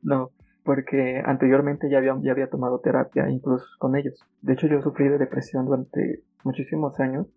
no 0.02 0.32
porque 0.64 1.22
anteriormente 1.26 1.90
ya 1.90 1.98
había, 1.98 2.16
ya 2.22 2.32
había 2.32 2.50
tomado 2.50 2.80
terapia 2.80 3.30
incluso 3.30 3.66
con 3.80 3.96
ellos. 3.96 4.20
De 4.42 4.54
hecho, 4.54 4.68
yo 4.68 4.82
sufrí 4.82 5.10
de 5.10 5.18
depresión 5.18 5.66
durante 5.66 6.24
muchísimos 6.44 7.00
años, 7.00 7.28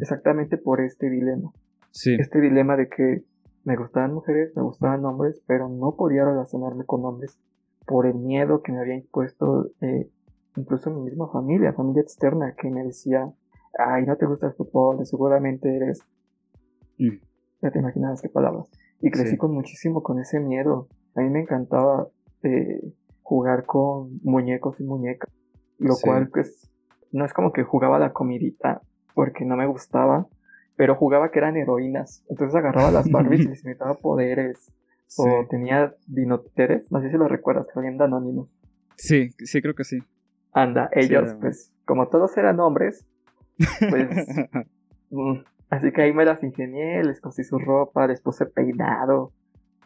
exactamente 0.00 0.56
por 0.56 0.80
este 0.80 1.10
dilema. 1.10 1.50
Sí. 1.90 2.14
Este 2.18 2.40
dilema 2.40 2.76
de 2.76 2.88
que 2.88 3.24
me 3.64 3.76
gustaban 3.76 4.14
mujeres, 4.14 4.52
me 4.56 4.62
gustaban 4.62 5.04
hombres, 5.04 5.42
pero 5.46 5.68
no 5.68 5.96
podía 5.96 6.24
relacionarme 6.24 6.84
con 6.84 7.04
hombres 7.04 7.38
por 7.86 8.06
el 8.06 8.14
miedo 8.14 8.62
que 8.62 8.72
me 8.72 8.80
había 8.80 8.96
impuesto 8.96 9.70
eh, 9.80 10.10
incluso 10.56 10.90
mi 10.90 11.02
misma 11.02 11.28
familia, 11.28 11.72
familia 11.72 12.02
externa, 12.02 12.54
que 12.56 12.70
me 12.70 12.84
decía, 12.84 13.30
ay, 13.78 14.06
no 14.06 14.16
te 14.16 14.26
gusta 14.26 14.48
el 14.48 14.54
fútbol, 14.54 15.04
seguramente 15.06 15.74
eres... 15.76 16.00
Mm. 16.98 17.18
Ya 17.62 17.70
te 17.70 17.78
imaginas 17.78 18.20
qué 18.20 18.28
palabras. 18.28 18.70
Y 19.00 19.10
crecí 19.10 19.36
con 19.36 19.52
muchísimo 19.52 20.02
con 20.02 20.18
ese 20.18 20.40
miedo. 20.40 20.88
A 21.14 21.20
mí 21.20 21.30
me 21.30 21.40
encantaba 21.40 22.08
eh, 22.42 22.80
jugar 23.22 23.64
con 23.64 24.20
muñecos 24.22 24.78
y 24.80 24.84
muñecas, 24.84 25.30
lo 25.78 25.96
cual 26.00 26.28
pues 26.28 26.70
no 27.12 27.24
es 27.24 27.32
como 27.32 27.52
que 27.52 27.64
jugaba 27.64 27.98
la 27.98 28.12
comidita 28.12 28.82
porque 29.14 29.44
no 29.44 29.56
me 29.56 29.66
gustaba, 29.66 30.26
pero 30.76 30.94
jugaba 30.94 31.30
que 31.30 31.38
eran 31.38 31.56
heroínas, 31.56 32.24
entonces 32.28 32.54
agarraba 32.54 32.90
las 32.90 33.10
Barbies 33.10 33.40
y 33.40 33.48
les 33.48 33.64
invitaba 33.64 33.94
poderes, 33.94 34.70
o 35.16 35.46
tenía 35.48 35.94
dinoteres, 36.06 36.90
no 36.90 37.00
sé 37.00 37.10
si 37.10 37.16
lo 37.16 37.28
recuerdas, 37.28 37.66
que 37.72 37.78
habían 37.78 38.00
anónimos. 38.00 38.48
Sí, 38.96 39.30
sí 39.38 39.62
creo 39.62 39.74
que 39.74 39.84
sí. 39.84 39.98
Anda, 40.52 40.88
ellos 40.92 41.34
pues 41.40 41.72
como 41.84 42.08
todos 42.08 42.36
eran 42.36 42.60
hombres, 42.60 43.06
pues... 43.90 44.08
Mm, 45.08 45.44
así 45.70 45.92
que 45.92 46.02
ahí 46.02 46.12
me 46.12 46.24
las 46.24 46.42
ingenié, 46.42 47.02
les 47.04 47.20
cosí 47.20 47.44
su 47.44 47.60
ropa, 47.60 48.08
les 48.08 48.20
puse 48.20 48.44
peinado, 48.44 49.32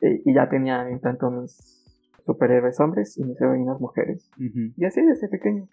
eh, 0.00 0.22
y 0.24 0.32
ya 0.32 0.48
tenía 0.48 0.86
tanto 1.02 1.30
mis 1.30 1.80
superhéroes 2.24 2.80
hombres 2.80 3.16
y 3.18 3.24
mis 3.24 3.40
heroínas 3.40 3.80
mujeres. 3.80 4.30
Y 4.38 4.85
así 4.85 5.02
desde 5.02 5.28
pequeño. 5.28 5.68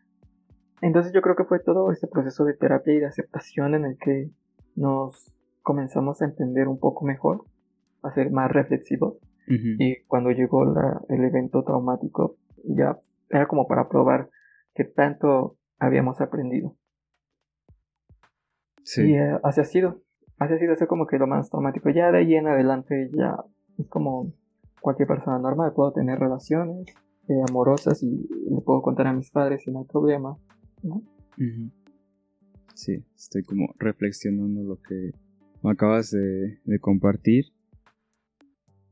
Entonces 0.81 1.11
yo 1.13 1.21
creo 1.21 1.35
que 1.35 1.45
fue 1.45 1.59
todo 1.59 1.91
este 1.91 2.07
proceso 2.07 2.45
de 2.45 2.53
terapia 2.53 2.93
y 2.93 2.99
de 2.99 3.07
aceptación 3.07 3.73
en 3.75 3.85
el 3.85 3.97
que 3.97 4.29
nos 4.75 5.33
comenzamos 5.63 6.21
a 6.21 6.25
entender 6.25 6.67
un 6.67 6.79
poco 6.79 7.05
mejor, 7.05 7.43
a 8.03 8.11
ser 8.13 8.31
más 8.31 8.51
reflexivos. 8.51 9.17
Y 9.49 10.03
cuando 10.07 10.31
llegó 10.31 10.63
el 11.07 11.23
evento 11.23 11.63
traumático, 11.63 12.35
ya 12.65 12.99
era 13.29 13.47
como 13.47 13.65
para 13.65 13.87
probar 13.87 14.29
que 14.75 14.83
tanto 14.83 15.57
habíamos 15.79 16.19
aprendido. 16.19 16.75
Sí. 18.83 19.11
Y 19.11 19.15
eh, 19.15 19.39
así 19.43 19.61
ha 19.61 19.63
sido. 19.63 20.01
Así 20.37 20.53
ha 20.53 20.59
sido 20.59 20.73
eso 20.73 20.87
como 20.87 21.07
que 21.07 21.17
lo 21.17 21.27
más 21.27 21.49
traumático. 21.49 21.89
Ya 21.89 22.11
de 22.11 22.19
ahí 22.19 22.35
en 22.35 22.47
adelante 22.47 23.09
ya 23.13 23.37
es 23.77 23.87
como 23.87 24.33
cualquier 24.87 25.09
persona 25.09 25.37
normal, 25.37 25.73
puedo 25.75 25.91
tener 25.91 26.17
relaciones 26.17 26.87
eh, 27.27 27.33
amorosas 27.49 28.01
y 28.03 28.07
le 28.49 28.61
puedo 28.61 28.81
contar 28.81 29.07
a 29.07 29.11
mis 29.11 29.29
padres 29.29 29.63
sin 29.63 29.75
hay 29.75 29.83
problema, 29.83 30.37
¿no? 30.81 31.03
Sí, 32.73 33.03
estoy 33.13 33.43
como 33.43 33.75
reflexionando 33.79 34.63
lo 34.63 34.81
que 34.81 35.11
me 35.61 35.71
acabas 35.71 36.11
de, 36.11 36.79
compartir. 36.79 37.47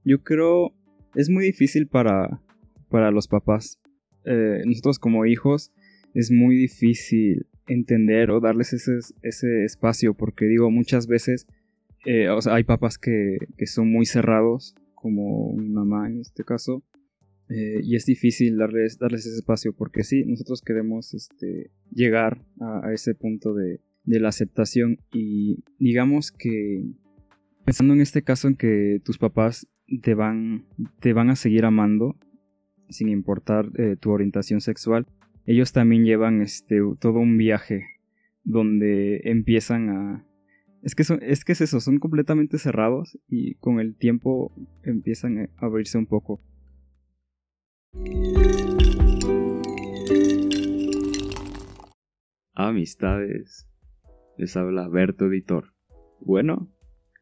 Yo 0.03 0.21
creo 0.21 0.73
es 1.15 1.29
muy 1.29 1.45
difícil 1.45 1.87
para, 1.87 2.41
para 2.89 3.09
los 3.09 3.29
papás. 3.29 3.79
Eh, 4.25 4.63
nosotros 4.65 4.99
como 4.99 5.25
hijos 5.25 5.71
es 6.13 6.29
muy 6.29 6.57
difícil 6.57 7.47
entender 7.67 8.31
o 8.31 8.41
darles 8.41 8.73
ese, 8.73 8.97
ese 9.21 9.63
espacio 9.63 10.13
porque 10.13 10.43
digo 10.43 10.69
muchas 10.69 11.07
veces 11.07 11.47
eh, 12.05 12.27
hay 12.51 12.63
papás 12.65 12.97
que, 12.97 13.37
que, 13.57 13.65
son 13.65 13.89
muy 13.89 14.05
cerrados 14.05 14.75
como 15.05 15.55
mamá 15.55 16.09
en 16.09 16.19
este 16.19 16.43
caso. 16.43 16.83
Eh, 17.47 17.79
y 17.83 17.95
es 17.95 18.07
difícil 18.07 18.57
darles, 18.57 18.97
darles 18.97 19.27
ese 19.27 19.35
espacio 19.35 19.71
porque 19.71 20.03
sí, 20.03 20.25
nosotros 20.25 20.63
queremos 20.63 21.13
este, 21.13 21.69
llegar 21.91 22.43
a, 22.59 22.91
ese 22.91 23.13
punto 23.13 23.53
de, 23.53 23.81
la 24.05 24.29
aceptación 24.29 24.97
y 25.13 25.63
digamos 25.77 26.31
que 26.31 26.83
pensando 27.65 27.93
en 27.93 28.01
este 28.01 28.23
caso 28.23 28.47
en 28.47 28.55
que 28.55 28.99
tus 29.05 29.19
papás 29.19 29.67
te 30.01 30.15
van, 30.15 30.65
te 31.01 31.13
van 31.13 31.29
a 31.29 31.35
seguir 31.35 31.65
amando 31.65 32.15
sin 32.89 33.09
importar 33.09 33.69
eh, 33.77 33.97
tu 33.99 34.09
orientación 34.09 34.59
sexual, 34.59 35.05
ellos 35.45 35.71
también 35.71 36.03
llevan 36.03 36.41
este, 36.41 36.79
todo 36.99 37.19
un 37.19 37.37
viaje 37.37 37.83
donde 38.43 39.21
empiezan 39.25 39.89
a, 39.89 40.25
es 40.85 40.93
que, 40.93 41.03
es 41.23 41.43
que 41.43 41.53
es 41.53 41.61
eso, 41.61 41.79
son 41.79 41.97
completamente 41.97 42.59
cerrados 42.59 43.17
y 43.27 43.55
con 43.55 43.79
el 43.79 43.95
tiempo 43.95 44.53
empiezan 44.83 45.39
a 45.39 45.65
abrirse 45.65 45.97
un 45.97 46.05
poco. 46.05 46.43
Amistades. 52.53 53.67
Les 54.37 54.55
habla 54.55 54.87
Berto 54.87 55.25
Editor. 55.25 55.73
Bueno, 56.19 56.71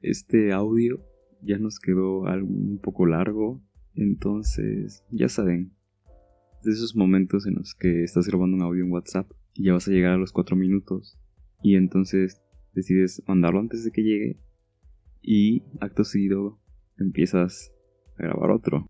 este 0.01 0.51
audio 0.51 1.01
ya 1.41 1.57
nos 1.57 1.79
quedó 1.79 2.23
un 2.23 2.79
poco 2.83 3.05
largo, 3.05 3.63
entonces 3.95 5.05
ya 5.09 5.29
saben, 5.29 5.73
de 6.63 6.71
esos 6.71 6.97
momentos 6.97 7.47
en 7.47 7.55
los 7.55 7.75
que 7.75 8.03
estás 8.03 8.27
grabando 8.27 8.57
un 8.57 8.63
audio 8.63 8.83
en 8.83 8.91
WhatsApp 8.91 9.31
y 9.53 9.67
ya 9.67 9.73
vas 9.73 9.87
a 9.87 9.91
llegar 9.91 10.11
a 10.11 10.17
los 10.17 10.33
4 10.33 10.57
minutos 10.57 11.17
y 11.61 11.75
entonces 11.75 12.43
decides 12.73 13.23
mandarlo 13.27 13.59
antes 13.59 13.83
de 13.83 13.91
que 13.91 14.03
llegue 14.03 14.39
y 15.21 15.63
acto 15.79 16.03
seguido 16.03 16.59
empiezas 16.97 17.73
a 18.17 18.23
grabar 18.23 18.51
otro. 18.51 18.89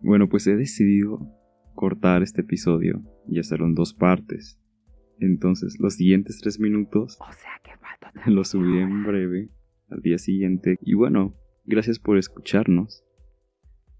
Bueno, 0.00 0.28
pues 0.28 0.46
he 0.46 0.56
decidido 0.56 1.28
cortar 1.74 2.22
este 2.22 2.42
episodio 2.42 3.02
y 3.26 3.38
hacerlo 3.38 3.66
en 3.66 3.74
dos 3.74 3.94
partes. 3.94 4.58
Entonces, 5.20 5.78
los 5.80 5.94
siguientes 5.94 6.38
tres 6.40 6.60
minutos 6.60 7.18
o 7.20 7.32
sea 7.32 7.60
que 7.64 7.68
los 8.30 8.48
subiré 8.48 8.82
en 8.82 9.04
breve 9.04 9.50
al 9.90 10.00
día 10.00 10.18
siguiente. 10.18 10.78
Y 10.82 10.94
bueno, 10.94 11.34
gracias 11.64 11.98
por 11.98 12.18
escucharnos. 12.18 13.04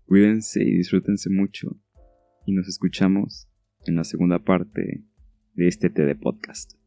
Cuídense 0.06 0.62
y 0.62 0.78
disfrútense 0.78 1.30
mucho. 1.30 1.76
Y 2.46 2.52
nos 2.52 2.68
escuchamos 2.68 3.48
en 3.86 3.96
la 3.96 4.04
segunda 4.04 4.38
parte 4.38 5.04
de 5.54 5.68
este 5.68 5.90
TD 5.90 6.18
Podcast. 6.18 6.77